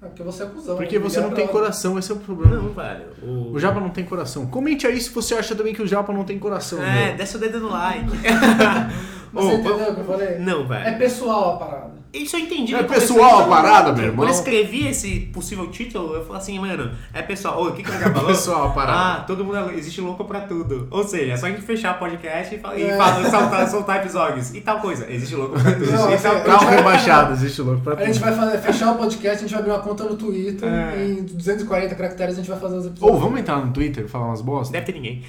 [0.00, 0.76] É porque você é cuzão.
[0.76, 1.52] Porque você não tem Brother.
[1.52, 2.54] coração, esse é o problema.
[2.56, 3.06] Não, velho.
[3.22, 4.46] O, O Japa não tem coração.
[4.46, 6.80] Comente aí se você acha também que o Japa não tem coração.
[6.82, 7.16] É, meu.
[7.16, 8.10] desce o dedo no like.
[9.32, 10.38] Você ô, entendeu o que eu falei?
[10.38, 10.98] Não, É velho.
[10.98, 11.98] pessoal a parada.
[12.10, 12.74] Isso eu entendi.
[12.74, 14.16] É pessoal a parada, meu irmão.
[14.24, 17.62] Quando eu escrevi esse possível título, eu falei assim, mano, é pessoal.
[17.62, 18.28] Ô, o que que o cara falou?
[18.28, 18.98] Pessoal a parada.
[19.20, 20.88] Ah, todo mundo é- existe louco pra tudo.
[20.90, 22.96] Ou seja, é só a gente fechar o podcast e, falar, e É.
[22.96, 24.54] falar- soltar, soltar episódios.
[24.54, 25.06] E tal coisa.
[25.12, 25.92] Existe louco pra tudo.
[25.92, 26.70] Não, e assim, tal coisa.
[26.70, 28.24] Rebaixado, existe louco pra A gente tudo.
[28.24, 31.04] vai fazer, fechar o podcast, a gente vai abrir uma conta no Twitter É.
[31.04, 33.14] em 240 caracteres a gente vai fazer os episódios.
[33.14, 34.72] Ou vamos entrar no Twitter e falar umas bosta?
[34.72, 35.22] Deve ter ninguém.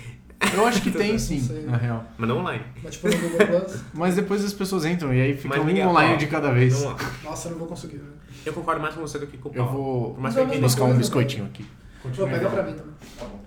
[0.54, 2.04] Eu acho que tem sim, na real.
[2.18, 2.64] Mas não online.
[2.84, 3.82] Mas tipo no Google Plus.
[3.94, 6.82] Mas depois as pessoas entram e aí fica Mas um online ó, de cada vez.
[6.82, 7.12] Vamos lá.
[7.24, 7.98] Nossa, eu não vou conseguir.
[7.98, 8.10] né?
[8.46, 9.84] Eu concordo mais com você do que com o Eu Paulo.
[9.84, 10.62] vou Por mais que eu entenda.
[10.62, 11.66] buscar um biscoitinho aqui.
[12.04, 12.94] Vou pegar pra mim também.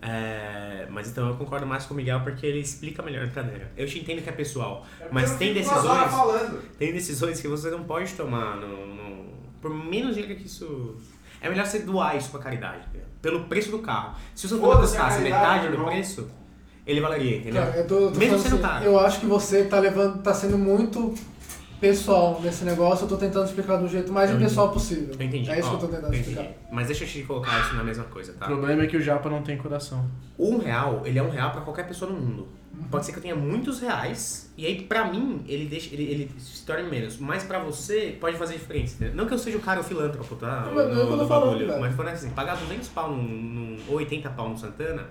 [0.02, 3.72] É, mas então eu concordo mais com o Miguel porque ele explica melhor a cadeira.
[3.76, 6.10] Eu te entendo que é pessoal, mas tem decisões,
[6.78, 10.96] tem decisões que você não pode tomar no, no- por menos dinheiro que isso.
[11.40, 12.86] É melhor você doar isso pra caridade,
[13.22, 14.14] pelo preço do carro.
[14.34, 15.86] Se carro Foda-se a caridade, metade do irmão.
[15.88, 16.30] preço,
[16.86, 17.62] ele valeria, entendeu?
[17.62, 18.84] Cara, eu tô, tô Mesmo falando sendo assim, caro.
[18.84, 21.14] eu acho que você tá levando, tá sendo muito
[21.80, 25.14] pessoal nesse negócio, eu tô tentando explicar do jeito mais impessoal possível.
[25.18, 25.50] Eu entendi.
[25.50, 26.30] É isso Ó, que eu tô tentando eu entendi.
[26.38, 26.52] explicar.
[26.70, 28.46] Mas deixa eu te colocar isso na mesma coisa, O tá?
[28.46, 30.08] problema é que o Japa não tem coração.
[30.38, 32.46] Um real, ele é um real pra qualquer pessoa no mundo.
[32.90, 36.30] Pode ser que eu tenha muitos reais, e aí pra mim ele, deixa, ele, ele
[36.38, 37.18] se torne menos.
[37.18, 38.94] Mas pra você pode fazer diferença.
[38.96, 39.14] entendeu?
[39.16, 40.62] Não que eu seja o cara o filântropo, tá?
[40.66, 41.80] Não, não é o eu tô falando, velho.
[41.80, 45.04] mas quando é assim, pagar 200 pau num, num, ou 80 pau no Santana,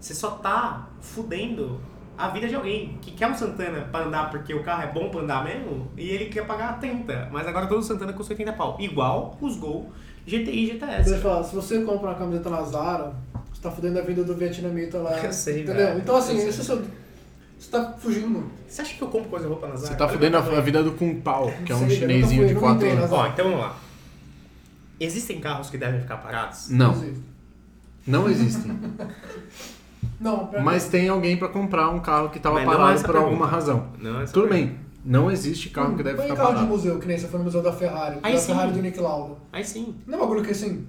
[0.00, 1.80] você só tá fudendo
[2.16, 5.08] a vida de alguém que quer um Santana pra andar porque o carro é bom
[5.08, 7.28] pra andar mesmo, e ele quer pagar 30.
[7.32, 8.76] Mas agora todo Santana custa 80 pau.
[8.78, 9.90] Igual os Gol
[10.26, 11.10] GTI e Deixa GTS.
[11.12, 13.14] eu falar, se você compra uma camiseta na Zara,
[13.52, 15.16] você tá fudendo a vida do vietnamita lá.
[15.24, 15.86] Eu sei, entendeu?
[15.86, 15.98] velho.
[15.98, 16.82] Então assim, esse é seu,
[17.58, 18.50] você tá fugindo.
[18.66, 19.92] Você acha que eu compro coisa roupa na Zara?
[19.92, 22.48] Você tá fudendo a, a vida do Kung Pao, que é um Sei, chinesinho fui,
[22.48, 23.12] de nunca 4 entrei na anos.
[23.12, 23.76] Ó, então vamos lá.
[24.98, 26.68] Existem carros que devem ficar parados?
[26.68, 27.02] Não,
[28.06, 28.78] não existem.
[30.20, 33.06] Não, Mas tem alguém pra comprar um carro que tava Mas não é parado por
[33.06, 33.24] pergunta.
[33.26, 33.86] alguma razão.
[33.98, 34.70] Não, essa Tudo pergunta.
[34.72, 36.66] bem, não existe carro que deve ficar carro de parado.
[36.68, 38.18] museu, que nem você foi no museu da Ferrari.
[38.22, 38.46] Aí da sim.
[38.52, 39.36] Ferrari do Nick Lauda.
[39.52, 39.94] Aí sim.
[40.06, 40.86] Não é um bagulho que assim.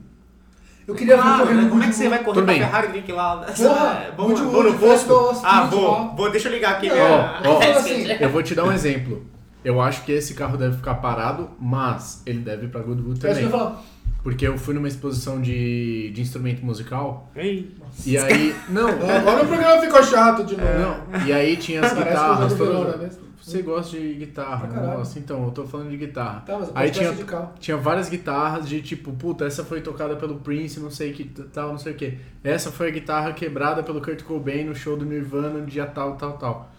[0.87, 1.61] Eu queria ver correndo né?
[1.63, 2.59] no Como é que você vai correr Tudo com a bem.
[2.63, 3.45] Ferrari do Nick Lauda?
[3.53, 3.69] Porra,
[4.07, 5.41] É, vou, Goodwood, vou no posto?
[5.45, 6.31] Ah, vou, vou.
[6.31, 6.89] Deixa eu ligar aqui.
[6.89, 9.25] Não, minha- ó, Fala assim, Eu vou te dar um exemplo.
[9.63, 13.31] Eu acho que esse carro deve ficar parado, mas ele deve ir pra Goodwood É
[13.31, 13.65] isso que eu também.
[13.67, 13.81] falar.
[14.23, 18.55] Porque eu fui numa exposição de, de instrumento musical Ei, e aí.
[18.69, 20.71] Não, Agora o programa ficou chato de novo.
[20.71, 21.25] não.
[21.25, 22.53] E aí tinha as guitarras.
[22.53, 23.19] todas-.
[23.41, 24.97] Você gosta de guitarra, caralho.
[24.97, 25.17] gosta?
[25.17, 26.41] Então, eu tô falando de guitarra.
[26.41, 27.11] Tá, mas eu Aí tinha,
[27.59, 31.69] tinha várias guitarras de tipo, puta, essa foi tocada pelo Prince, não sei que tal,
[31.69, 32.19] não sei o que.
[32.43, 36.15] Essa foi a guitarra quebrada pelo Kurt Cobain no show do Nirvana no dia tal,
[36.17, 36.71] tal, tal.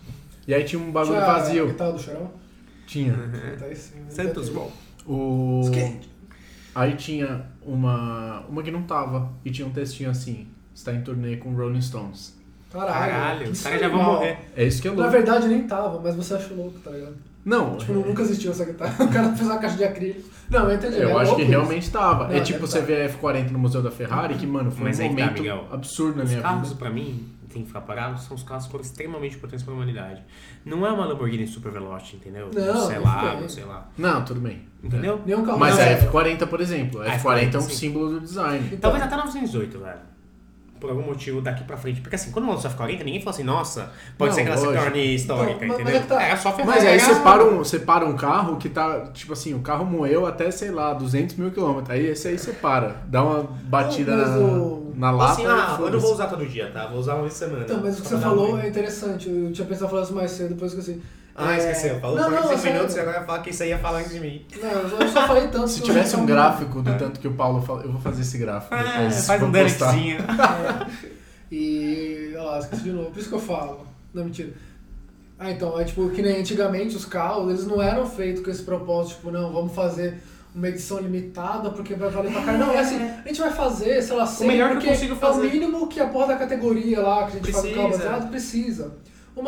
[0.47, 1.67] E aí tinha um bagulho Tinha a vazio.
[1.67, 2.31] guitarra do Chorão?
[2.87, 3.13] Tinha.
[3.59, 4.05] Tá aí sim.
[4.09, 4.71] Santos bom.
[5.05, 5.63] O...
[5.65, 6.12] Skate.
[6.75, 8.45] Aí tinha uma.
[8.49, 9.31] Uma que não tava.
[9.45, 12.37] E tinha um textinho assim: está em turnê com Rolling Stones.
[12.73, 12.93] Caralho.
[13.13, 14.39] Caralho, que os caras já vão morrer.
[14.57, 15.11] É isso que é Na louco.
[15.13, 17.15] verdade nem tava, mas você achou louco, tá ligado?
[17.45, 18.95] Não, Tipo, nunca existiu essa guitarra.
[19.05, 20.31] O cara fez uma caixa de acrílico.
[20.49, 20.97] Não, eu entendi.
[20.97, 21.51] eu é acho que isso.
[21.51, 22.29] realmente tava.
[22.29, 22.85] Não, é tipo você tá.
[22.87, 25.67] vê a F40 no Museu da Ferrari, que, mano, foi Mas um tá, momento Miguel.
[25.71, 26.79] absurdo na Os minha carros, vida.
[26.79, 30.23] pra mim, tem que ficar parados, são os carros que foram extremamente importantes pra humanidade.
[30.65, 32.51] Não é uma Lamborghini Super Veloce, entendeu?
[32.53, 33.49] Não, sei não lá, foi.
[33.49, 33.89] sei lá.
[33.97, 34.63] Não, tudo bem.
[34.83, 35.21] Entendeu?
[35.25, 36.01] Nenhum carro Mas não a é.
[36.09, 37.75] F40, por exemplo, a A F40 é um F40, sim.
[37.75, 38.67] símbolo do design.
[38.67, 40.12] Então, Talvez até 908, velho.
[40.83, 42.01] Por algum motivo daqui pra frente.
[42.01, 44.61] Porque assim, quando lançou a F40, ninguém falou assim, nossa, pode Não, ser que ela
[44.61, 44.79] lógico.
[44.79, 45.95] se torne histórica, Então, mas- entendeu?
[45.95, 46.23] mas é tá.
[46.23, 46.57] Era só.
[46.67, 49.85] Mas aí você para, um, você para um carro que tá, tipo assim, o carro
[49.85, 51.91] moeu até, sei lá, 200 mil quilômetros.
[51.91, 55.47] Aí esse aí você para, dá uma batida Não, na, o- na Fala lata assim,
[55.47, 56.87] ah, eu não vou usar todo dia, tá?
[56.89, 57.63] Vou usar uma vez por semana.
[57.65, 58.65] Então, mas o que você um falou bem.
[58.65, 59.29] é interessante.
[59.31, 61.01] Eu tinha pensado falar isso mais cedo, depois que assim.
[61.35, 61.59] Ah, é...
[61.59, 61.99] esqueceu.
[62.01, 62.77] Falou não, não, 45 sério.
[62.77, 64.47] minutos e agora vai falar que isso aí ia falar antes de mim.
[64.61, 64.71] Não,
[65.01, 65.69] eu só falei tanto.
[65.69, 68.75] Se tivesse um gráfico do tanto que o Paulo fala, eu vou fazer esse gráfico
[68.75, 69.27] Ah, depois.
[69.27, 69.93] faz um postar.
[69.93, 70.19] delexinho.
[71.51, 72.33] E.
[72.35, 73.11] Olha lá, esqueci de novo.
[73.11, 73.87] Por isso que eu falo.
[74.15, 74.53] Não, mentira.
[75.39, 78.63] Ah, então, é tipo, que nem antigamente os carros, eles não eram feitos com esse
[78.63, 80.23] propósito, tipo, não, vamos fazer
[80.55, 82.65] uma edição limitada porque vai valer pra caralho.
[82.67, 85.17] Não, é assim, a gente vai fazer, sei lá, sempre melhor que eu consigo é
[85.17, 85.41] fazer.
[85.41, 88.09] o mínimo que a porra da categoria lá, que a gente faz o carro Precisa.
[88.09, 88.93] baseado, precisa.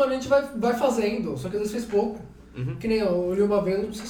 [0.09, 2.19] Gente vai, vai fazendo, só que às vezes fez pouco.
[2.55, 2.75] Uhum.
[2.77, 4.05] Que nem eu, eu li uma vez, não, sei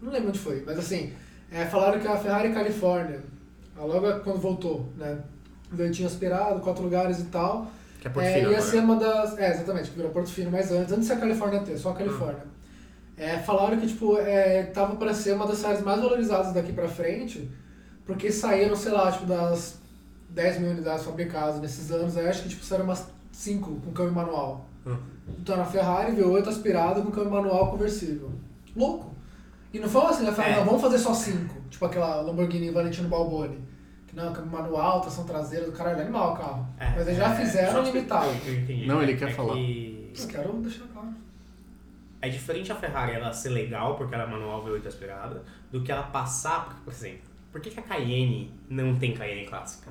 [0.00, 1.12] não lembro onde foi, mas assim,
[1.50, 3.20] é, falaram que a Ferrari Califórnia,
[3.76, 5.18] a logo quando voltou, né,
[5.70, 9.36] ventinho aspirado, quatro lugares e tal, Que é Porto é, Fino ia ser uma das.
[9.38, 12.50] É, exatamente, que virou Porto Fino, mas antes, antes da Califórnia ter, só a Califórnia.
[13.16, 16.88] É, falaram que, tipo, é, tava para ser uma das áreas mais valorizadas daqui pra
[16.88, 17.50] frente,
[18.06, 19.78] porque saíram, sei lá, tipo, das
[20.30, 24.14] 10 mil unidades fabricadas nesses anos, aí acho que, tipo, saíram umas 5 com câmbio
[24.14, 24.69] manual.
[24.86, 24.96] Hum.
[25.40, 28.30] Então, na Ferrari, V8 aspirado com câmbio manual conversível.
[28.74, 29.14] Louco!
[29.72, 30.56] E não foi assim, a Ferrari, É.
[30.58, 33.58] não, vamos fazer só 5, tipo aquela Lamborghini Valentino Balboni.
[34.06, 36.66] Que não, câmbio manual, tração traseira, do caralho, é animal o carro.
[36.80, 38.26] É, Mas eles já é, fizeram só limitado.
[38.86, 39.54] Não, ele quer É falar.
[39.54, 41.08] que Eu quero deixar claro.
[42.22, 45.92] É diferente a Ferrari ela ser legal porque ela é manual V8 aspirada do que
[45.92, 47.20] ela passar, porque, por exemplo,
[47.52, 49.90] por que, que a Cayenne não tem Cayenne clássica?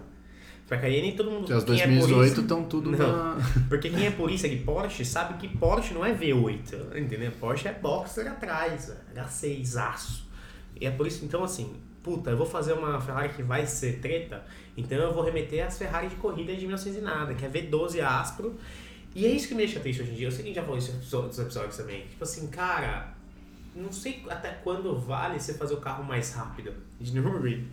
[0.70, 2.97] Porque a Cayenne todo mundo as quem é 2018 purista- estão tudo Não.
[2.97, 3.38] na...
[3.67, 7.32] Porque quem é purista de Porsche sabe que Porsche não é V8, entendeu?
[7.39, 10.30] Porsche é boxer atrás, é H6 aço.
[10.80, 13.99] E é por isso, então assim, puta, eu vou fazer uma Ferrari que vai ser
[13.99, 14.43] treta,
[14.78, 17.99] então eu vou remeter às Ferrari de corrida de 1900 e nada, que é V12
[18.01, 18.55] aspro.
[19.15, 20.28] E é isso que me deixa triste hoje em dia.
[20.28, 22.01] Eu sei que a gente já falou isso em outros episódios também.
[22.05, 23.15] Tipo assim, cara,
[23.76, 27.65] não sei até quando vale você fazer o carro mais rápido de Nürburgring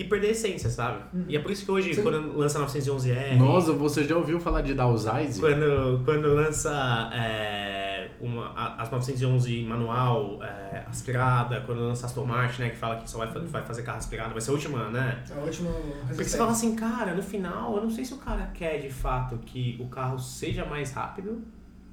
[0.00, 1.00] e perder a essência, sabe?
[1.28, 2.02] E é por isso que hoje, Sim.
[2.02, 5.40] quando lança 911R, Nossa, você já ouviu falar de Dowsize?
[5.40, 12.62] quando, quando lança é, uma, as 911 manual é, aspirada, quando lança a Aston Martin,
[12.62, 14.88] né, que fala que só vai, fa- vai fazer carro aspirado, vai ser a última,
[14.90, 15.22] né?
[15.30, 15.70] É a última
[16.06, 18.90] Porque você fala assim, cara, no final, eu não sei se o cara quer de
[18.90, 21.42] fato que o carro seja mais rápido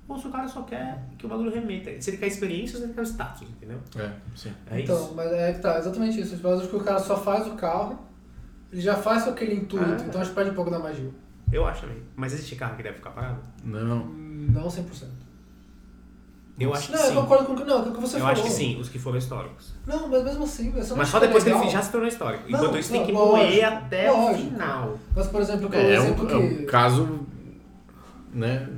[0.08, 2.00] ou se o cara só quer que o bagulho remeta.
[2.02, 3.80] Se ele quer experiência ou se ele quer status, entendeu?
[3.98, 4.54] É, sim.
[4.70, 5.14] É então, isso.
[5.16, 6.40] mas é que tá, exatamente isso.
[6.44, 7.98] Eu acho que o cara só faz o carro,
[8.72, 10.06] ele já faz com aquele intuito, Ah.
[10.08, 11.10] então acho que perde um pouco da magia.
[11.52, 11.98] Eu acho também.
[12.16, 13.40] Mas existe carro que deve ficar parado?
[13.64, 14.06] Não.
[14.06, 15.08] Não 100%.
[16.58, 17.16] Eu acho que não, sim.
[17.16, 18.32] eu concordo com o que, não, com o que você eu falou.
[18.34, 19.74] acho que sim, os que foram históricos.
[19.86, 22.50] Não, mas mesmo assim, não Mas só depois que ele já se tornou histórico.
[22.50, 24.34] Não, Enquanto isso, tem não, que lógico, moer até lógico.
[24.48, 25.00] o final.
[25.14, 26.64] Mas, por exemplo, É, é exemplo um, é que...
[26.64, 27.20] um caso,
[28.34, 28.70] né,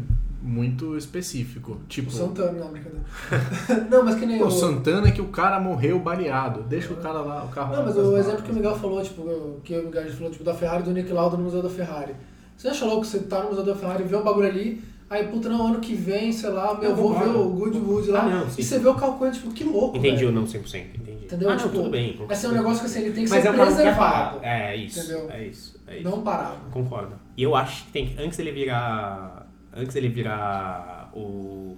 [0.42, 1.80] muito específico.
[1.88, 3.04] Tipo, O Santana, não, brincadeira.
[3.90, 4.48] não, mas que nem pô, o...
[4.48, 6.64] o Santana que o cara morreu baleado.
[6.64, 9.60] Deixa o cara lá, o carro Não, mas o exemplo que o Miguel falou, tipo,
[9.64, 12.14] que o Miguel falou, tipo, da Ferrari, do Nick Lauda no Museu da Ferrari.
[12.56, 15.48] Você acha louco você tá no Museu da Ferrari, vê um bagulho ali, aí, puta,
[15.50, 18.50] não, ano que vem, sei lá, meu, Eu vou ver o Goodwood lá, Ah, não,
[18.50, 18.62] sim.
[18.62, 20.30] e você vê o ele, tipo, que louco, Entendi velho.
[20.30, 21.26] o não 100%, entendi.
[21.26, 21.50] Entendeu?
[21.50, 22.20] Ah, não, tipo, tudo bem.
[22.30, 23.98] Esse é um negócio que, assim, ele tem que Mas ser é que é preservado,
[23.98, 24.40] parado.
[24.44, 25.30] É isso, Entendeu?
[25.30, 26.04] é isso, é isso.
[26.10, 26.58] não parado.
[26.72, 27.14] Concordo.
[27.36, 29.47] E eu acho que tem que, antes dele virar,
[29.78, 31.78] antes dele virar o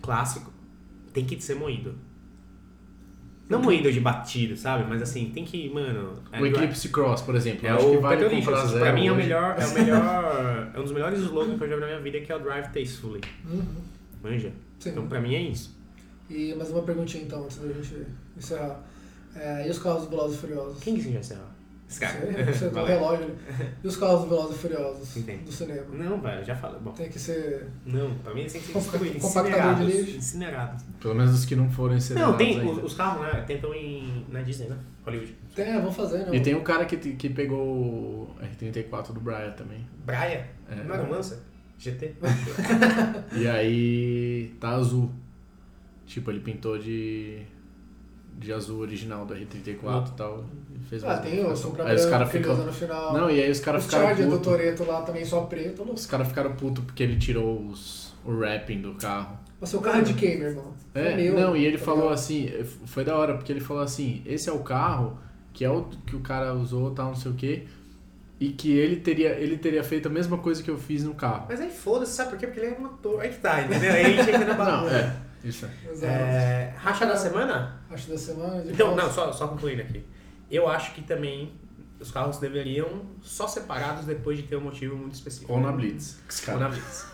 [0.00, 0.52] clássico,
[1.12, 1.94] tem que ser moído.
[3.48, 4.84] Não moído de batido, sabe?
[4.88, 6.14] Mas assim, tem que, mano...
[6.32, 7.66] é O Eclipse Cross, por exemplo.
[7.66, 9.22] É acho que o vale comprar zero Pra mim é o hoje.
[9.24, 12.00] melhor, é o melhor, é um dos melhores slogans que eu já vi na minha
[12.00, 13.20] vida, que é o Drive Tastefully.
[13.44, 13.64] Uhum.
[14.22, 14.52] Manja?
[14.78, 14.90] Sim.
[14.90, 15.76] Então pra mim é isso.
[16.30, 18.06] E mais uma perguntinha, então, antes da gente
[18.36, 18.80] encerrar.
[19.34, 20.82] É, e os carros do Velozes e Furiosos?
[20.82, 21.22] Quem que se já
[21.96, 22.12] encerra?
[22.24, 22.44] Esse cara.
[22.44, 22.86] Sei, você tá o Valeu.
[23.00, 23.34] relógio.
[23.82, 25.44] E os carros do Velozes e Furiosos Entendi.
[25.44, 25.82] do cinema?
[25.92, 26.80] Não, velho, já falei.
[26.80, 27.68] Bom, Tem que ser...
[27.86, 29.96] não, pra mim eles têm que ser Compa- destruídos, compactador de incinerados.
[30.06, 30.16] lixo.
[30.18, 30.84] Incinerados.
[31.00, 32.72] Pelo menos os que não foram incinerados Não, tem ainda.
[32.72, 33.44] os, os carros, né?
[33.46, 34.76] Tentam em, na Disney, né?
[35.04, 35.36] Hollywood.
[35.54, 36.36] Tem, é, vamos fazer, né?
[36.36, 39.86] E tem o cara que, que pegou o R34 do Brian também.
[40.04, 40.48] Braia?
[40.70, 40.74] É.
[40.84, 41.42] Não era Mansa?
[41.78, 42.14] GT?
[43.34, 45.10] E aí tá azul.
[46.06, 47.42] Tipo, ele pintou de
[48.38, 50.44] de azul original do R34 e tal.
[50.92, 51.56] Fez Ah, tem o modificação.
[51.70, 52.56] Supra Aí os ele ficam.
[52.56, 53.12] no final.
[53.14, 54.46] Não, e aí os caras o ficaram Charger do putos.
[54.52, 55.84] Toreto lá também só preto.
[55.86, 55.94] Não.
[55.94, 59.38] Os caras ficaram putos porque ele tirou os, o wrapping do carro.
[59.58, 60.74] Mas seu carro é de quem, meu irmão?
[60.94, 61.34] É, meu.
[61.34, 62.14] não, e ele tá falou ligado?
[62.14, 62.50] assim,
[62.84, 65.18] foi da hora, porque ele falou assim, esse é o carro
[65.52, 67.66] que é o que o cara usou, tal, não sei o quê,
[68.40, 71.46] e que ele teria, ele teria feito a mesma coisa que eu fiz no carro.
[71.48, 72.46] Mas aí foda-se, sabe por quê?
[72.48, 73.20] Porque ele é motor.
[73.20, 73.92] Aí que tá, entendeu?
[73.92, 75.90] Aí a gente entra na Não, é, isso é.
[75.90, 76.12] Exato.
[76.12, 77.80] É, racha da semana?
[77.90, 78.62] Acho da semana.
[78.62, 79.02] De Então, carros.
[79.04, 80.02] não, só, só concluindo aqui.
[80.52, 81.52] Eu acho que também
[81.98, 85.52] os carros deveriam só separados depois de ter um motivo muito específico.
[85.52, 86.18] Ou na Blitz.
[86.48, 87.06] Ou na Blitz.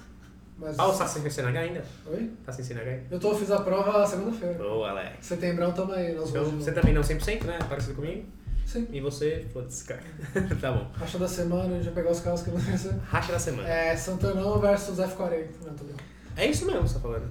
[0.59, 0.76] Mas...
[0.76, 1.84] Paulo, você tá sem CNH ainda?
[2.07, 2.32] Oi?
[2.45, 3.07] Tá sem CNH ainda?
[3.12, 4.55] Eu tô, fiz a prova segunda-feira.
[4.55, 5.24] Boa, Alex.
[5.26, 6.64] Setembrão tamo aí, nós Então, vamos.
[6.64, 7.59] você também não 100%, né?
[7.68, 8.26] Parecido comigo.
[8.66, 8.89] Sim.
[8.93, 10.03] E você, foda-se, cara.
[10.61, 10.91] tá bom.
[10.95, 12.93] Racha da semana, a gente vai pegar os carros que eu não conheço.
[13.07, 13.68] Racha da semana.
[13.68, 15.47] É Santanão versus F40.
[15.64, 15.95] Não, tô bem.
[16.36, 17.30] É isso mesmo que você tá falando.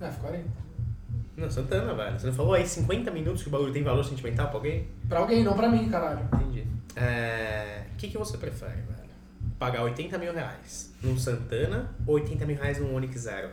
[0.00, 0.44] É, F40.
[1.36, 2.18] Não, Santana, velho.
[2.18, 4.88] Você não falou aí 50 minutos que o bagulho tem valor sentimental pra alguém?
[5.08, 6.28] Pra alguém, não pra mim, caralho.
[6.32, 6.66] Entendi.
[6.94, 7.84] É...
[7.94, 9.10] O que, que você prefere, velho?
[9.58, 13.50] Pagar 80 mil reais num Santana ou 80 mil reais num Onix Zero?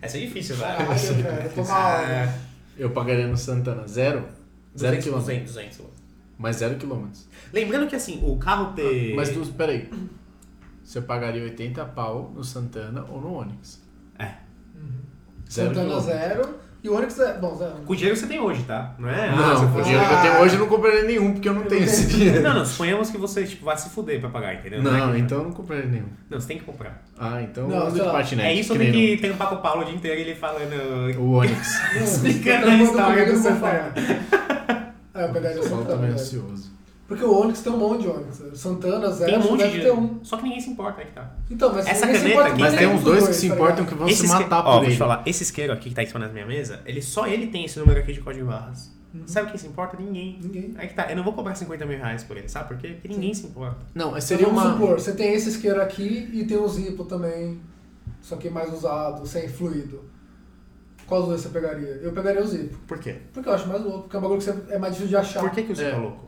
[0.00, 0.76] Essa é difícil, velho.
[0.76, 2.00] Caralho, cara, eu tô mal.
[2.00, 2.38] É...
[2.76, 4.26] Eu pagaria no Santana zero?
[4.76, 5.36] Zero 200, quilômetros.
[5.36, 6.06] 200, 200 quilômetros.
[6.38, 7.28] Mas zero quilômetros.
[7.52, 9.14] Lembrando que assim, o carro ter.
[9.14, 9.88] Mas tu, peraí.
[10.84, 13.82] Você pagaria 80 pau no Santana ou no Onix?
[14.18, 14.34] É.
[15.50, 16.66] Zero Santana zero.
[16.82, 17.34] E o Onix é.
[17.38, 17.72] Bom, zero.
[17.84, 18.94] Com o dinheiro que você tem hoje, tá?
[18.98, 19.30] Não é?
[19.34, 21.54] Não, você o for- dinheiro que eu tenho hoje eu não compraria nenhum, porque eu
[21.54, 22.42] não tenho esse dinheiro.
[22.42, 24.78] Não, não, suponhamos que você tipo, vai se fuder pra pagar, entendeu?
[24.78, 26.06] é Não, que- então eu não compraria nenhum.
[26.30, 27.02] Não, você tem que comprar.
[27.18, 28.48] Ah, então Não, eu ando de patinete.
[28.48, 31.18] é isso que tem que ter um Paco Paulo o dia inteiro ele falando.
[31.18, 31.80] O Onix.
[32.00, 33.92] Explicando Eu a não história do eu Santana.
[35.14, 35.84] É, eu pegaria o Eu Santana.
[35.86, 36.14] também velho.
[36.14, 36.75] ansioso.
[37.08, 38.38] Porque o Onix tem um monte de Onix.
[38.40, 38.56] velho.
[38.56, 39.84] Santana zero, Tem um monte deve de.
[39.84, 40.24] ter um.
[40.24, 41.30] Só que ninguém se importa, aí que tá.
[41.50, 43.54] Então, mas Essa ninguém se caneta importa aqui- Mas tem uns dois que se tá
[43.54, 44.96] importam que vão Esse se matar Ó, por vou te ele.
[44.96, 47.64] falar, esse isqueiro aqui que tá em cima da minha mesa, ele só ele tem
[47.64, 48.92] esse número aqui de código de barras.
[49.14, 49.22] Uhum.
[49.24, 49.96] Sabe quem se importa?
[49.96, 50.38] Ninguém.
[50.42, 50.74] Ninguém.
[50.76, 52.88] Aí que tá, eu não vou cobrar 50 mil reais por ele, sabe por quê?
[53.00, 53.78] Porque ninguém se importa.
[53.94, 54.80] Não, mas Seria seria vamos uma.
[54.80, 57.60] supor, você tem esse isqueiro aqui e tem o Zippo também,
[58.20, 60.04] só que mais usado, sem fluido.
[61.06, 62.00] Qual dos dois você pegaria?
[62.02, 62.76] Eu pegaria o Zippo.
[62.86, 63.16] Por quê?
[63.32, 65.16] Porque eu acho mais louco, porque é um bagulho que você, é mais difícil de
[65.16, 65.40] achar.
[65.40, 65.92] Por que, que o Zipo é.
[65.92, 65.96] É.
[65.96, 66.26] louco?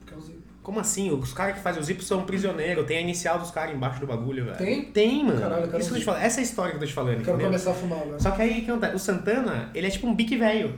[0.00, 0.42] Porque é o Zippo.
[0.62, 1.10] Como assim?
[1.10, 4.06] Os caras que fazem o Zipo são prisioneiros, tem a inicial dos caras embaixo do
[4.06, 4.56] bagulho, velho.
[4.58, 4.82] Tem?
[4.84, 5.40] Tem, mano.
[5.40, 6.22] Caralho, eu Isso que eu te falando.
[6.22, 7.46] Essa é a história que eu tô te falando, Eu quero entendeu?
[7.46, 8.22] começar a fumar, velho.
[8.22, 8.94] Só que aí o que acontece?
[8.94, 10.74] O Santana, ele é tipo um bique velho.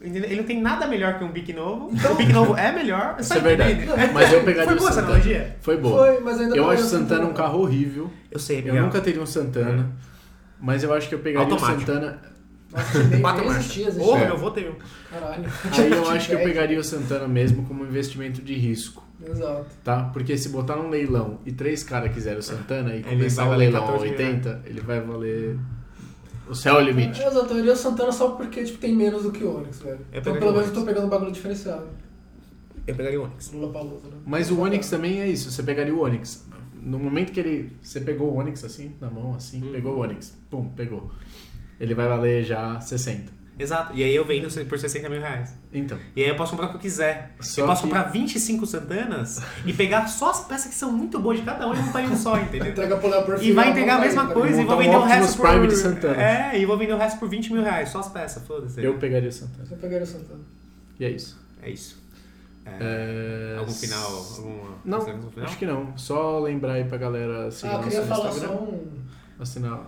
[0.00, 1.90] Ele não tem nada melhor que um bique novo.
[1.92, 3.16] Então- O bique novo é melhor.
[3.18, 3.80] Isso é verdade.
[4.12, 5.56] Mas eu pegaria Foi o boa essa analogia?
[5.60, 5.98] Foi boa.
[6.06, 8.10] Foi, mas ainda Eu acho o é Santana um carro horrível.
[8.30, 8.82] Eu sei, Eu Miguel.
[8.84, 9.90] nunca teria um Santana.
[10.60, 11.82] Mas eu acho que eu pegaria Automático.
[11.82, 12.22] o Santana.
[12.70, 13.56] Quatro nem marchas.
[13.56, 14.04] existia, existia.
[14.06, 14.26] Porra, É.
[14.26, 14.74] meu avô teve um.
[15.10, 15.44] Caralho.
[15.72, 19.02] Aí eu acho que eu pegaria o Santana mesmo como investimento de risco.
[19.26, 19.66] Exato.
[19.82, 20.04] Tá?
[20.12, 23.48] Porque se botar num leilão e três caras quiserem o Santana e Ele começar o
[23.48, 25.58] valer leilão a 14 mil 80, ele vai valer.
[26.48, 27.20] O céu é o limite.
[27.22, 29.98] Exato, eu iria o Santana só porque tipo, tem menos do que o Onix, velho.
[30.12, 31.86] Então pelo menos eu tô pegando um bagulho diferenciado.
[32.86, 33.48] Eu pegaria o Onix.
[33.72, 34.16] Palusa, né?
[34.24, 36.46] Mas o Onix também é isso, você pegaria o Onix.
[36.80, 37.72] No momento que ele.
[37.82, 39.72] Você pegou o Onix assim, na mão, assim, Uhum.
[39.72, 40.34] pegou o Onix.
[40.48, 41.10] Pum, pegou.
[41.80, 43.38] Ele vai valer já 60.
[43.58, 43.92] Exato.
[43.92, 45.52] E aí eu vendo por 60 mil reais.
[45.72, 45.98] Então.
[46.14, 47.34] E aí eu posso comprar o que eu quiser.
[47.40, 51.18] Só eu posso que- comprar 25 Santanas e pegar só as peças que são muito
[51.18, 52.70] boas de cada um e montar em um só, entendeu?
[52.70, 53.48] Entrega pro Léo Perfil.
[53.48, 55.48] E vai entregar a aí, mesma coisa e vou um vender o Optimus resto por...
[55.50, 56.22] Prime de Santana.
[56.22, 58.80] É, e vou vender o resto por 20 mil reais, só as peças, foda-se.
[58.80, 59.66] Eu pegaria o Santana.
[59.68, 60.40] Eu pegaria o Santana.
[61.00, 61.36] E é isso.
[61.60, 62.00] É isso.
[62.64, 63.58] É, É...
[63.58, 64.06] Algum final?
[64.36, 65.20] Alguma Não, final?
[65.42, 65.98] acho que não.
[65.98, 68.86] Só lembrar aí pra galera ah, eu nosso queria falar só um,
[69.40, 69.80] Assinar.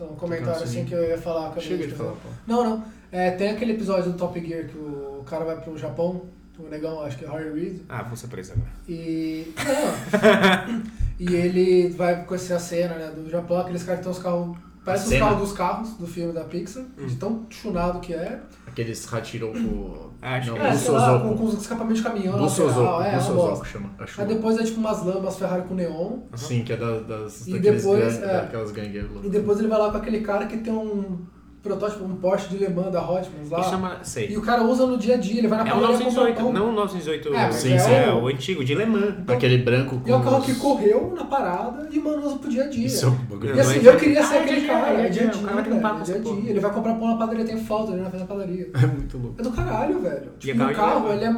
[0.00, 1.52] Só um comentário assim que eu ia falar.
[1.54, 2.28] eu Chega de falar, pô.
[2.46, 2.84] Não, não.
[3.12, 6.22] É, tem aquele episódio do Top Gear que o cara vai pro Japão,
[6.58, 8.70] o negão, acho que é Harry Reid, Ah, vou ser preso agora.
[8.88, 9.52] e.
[9.58, 10.82] Não.
[11.20, 14.56] e ele vai conhecer a cena né, do Japão, aqueles caras que tem os carros.
[14.82, 18.40] Parece os carros dos carros do filme da Pixar, de tão chunado que é.
[18.66, 20.10] Aqueles Hachiroku.
[20.22, 22.80] Acho não, que É, sei lá, com, com os escapamentos de caminhão, Busozoku.
[22.80, 23.64] lateral, é, é Busozoku bosta.
[23.66, 23.90] chama.
[24.18, 26.18] Aí depois é tipo umas lâmpadas Ferrari com neon.
[26.34, 28.32] Sim, que é da- das, E depois, gang- é.
[28.40, 29.04] daquelas gangues.
[29.22, 31.18] E depois ele vai lá com aquele cara que tem um
[31.62, 33.62] protótipo, um Porsche de Le Mans da Hotmans lá.
[33.62, 33.98] Chama...
[34.02, 34.28] Sei.
[34.30, 36.22] E o cara usa no dia a dia, ele vai na É o padaria comprar
[36.24, 36.52] 918, pão.
[36.52, 37.34] não o 918.
[37.34, 37.92] É, Sim, é, sim.
[37.92, 38.22] é o...
[38.22, 39.14] o antigo, de Le Mans.
[39.28, 40.08] Aquele branco com.
[40.08, 42.68] E é um carro os- que correu na parada e mano usa pro dia a
[42.68, 42.86] dia.
[42.86, 43.56] Isso é um bagulho.
[43.56, 45.30] E assim, Não, é eu queria ser Ah, é aquele cara, é é dia a
[45.30, 46.50] dia, o cara um dia a dia.
[46.50, 48.70] Ele vai comprar pão na padaria, tem falta, ele vai fazer na padaria.
[48.82, 49.34] É muito louco.
[49.38, 50.32] É do caralho, velho.
[50.42, 51.34] E é Tipo, de carro, ele é,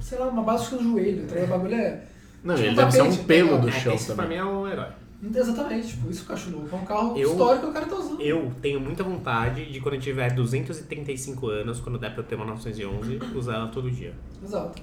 [0.00, 1.34] sei lá, uma base do joelho, tá?
[1.42, 2.00] O bagulho é...
[2.42, 4.38] Não, Tipo ele deve ser um tapete, pelo tá do chão Esse pra também.
[4.38, 4.86] mim é um herói.
[5.34, 6.68] Exatamente, tipo, isso que eu acho louco.
[6.76, 8.20] É um carro Eu- histórico que o cara tá usando.
[8.20, 12.34] Eu tenho muita vontade de quando eu tiver 235 anos, quando der pra eu ter
[12.34, 14.14] uma 911, usar ela todo dia.
[14.42, 14.82] Exato.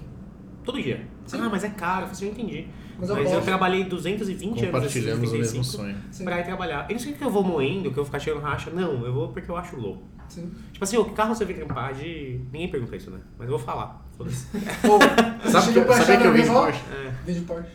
[0.64, 1.06] Todo dia.
[1.26, 1.40] Sim.
[1.42, 2.68] Ah, mas é caro, eu falei, eu entendi.
[2.98, 3.42] Mas Mas, eu eu posso.
[3.46, 5.98] trabalhei 220 anos desses Compartilhamos o mesmo 35 sonho.
[6.12, 6.24] Sim.
[6.26, 6.86] pra ir trabalhar.
[6.90, 8.70] Eu não sei que eu vou moendo, que eu vou ficar tirando racha.
[8.70, 10.04] Não, eu vou porque eu acho louco.
[10.30, 10.50] Sim.
[10.72, 12.40] Tipo assim, o carro você vem trampar de...
[12.52, 13.20] Ninguém pergunta isso, né?
[13.38, 14.06] Mas eu vou falar.
[14.18, 14.48] Foda-se.
[15.52, 16.82] Sabe que, sabe que eu vim de Porsche?
[17.28, 17.32] É.
[17.32, 17.70] De Porsche.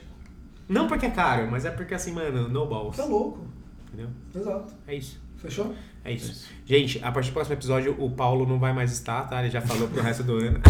[0.68, 2.96] Não porque é caro, mas é porque assim, mano, no balls.
[2.96, 3.46] Tá louco.
[3.86, 4.10] Entendeu?
[4.34, 4.72] Exato.
[4.86, 5.20] É isso.
[5.38, 5.74] Fechou?
[6.04, 6.48] É isso.
[6.66, 9.40] Gente, a partir do próximo episódio o Paulo não vai mais estar, tá?
[9.40, 10.60] Ele já falou pro resto do ano.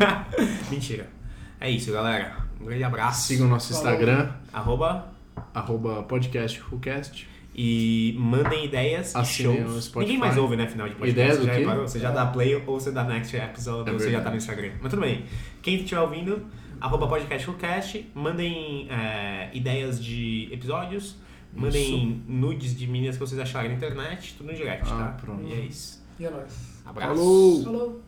[0.70, 1.08] Mentira.
[1.60, 2.36] É isso, galera.
[2.60, 3.26] Um grande abraço.
[3.26, 3.92] Siga o nosso Falou.
[3.92, 5.12] Instagram, Arroba.
[5.52, 7.28] arroba podcast WhoCast.
[7.56, 9.94] E mandem ideias de Assinem o shows.
[9.94, 11.20] Ninguém mais ouve, né, final de podcast.
[11.20, 11.58] Ideia você do já quê?
[11.60, 11.88] reparou?
[11.88, 14.36] Você já dá play ou você dá next episode É ou você já tá no
[14.36, 14.72] Instagram.
[14.80, 15.24] Mas tudo bem.
[15.62, 16.44] Quem estiver ouvindo,
[16.84, 21.16] arroba podcastcast, mandem é, ideias de episódios,
[21.50, 25.16] mandem nudes de meninas que vocês acharem na internet, tudo no direct, Ah, tá?
[25.18, 25.42] pronto.
[25.48, 26.04] E é isso.
[26.20, 26.82] E é nóis.
[26.84, 27.14] Abraço.
[27.16, 27.64] Falou!
[27.64, 28.02] Falou!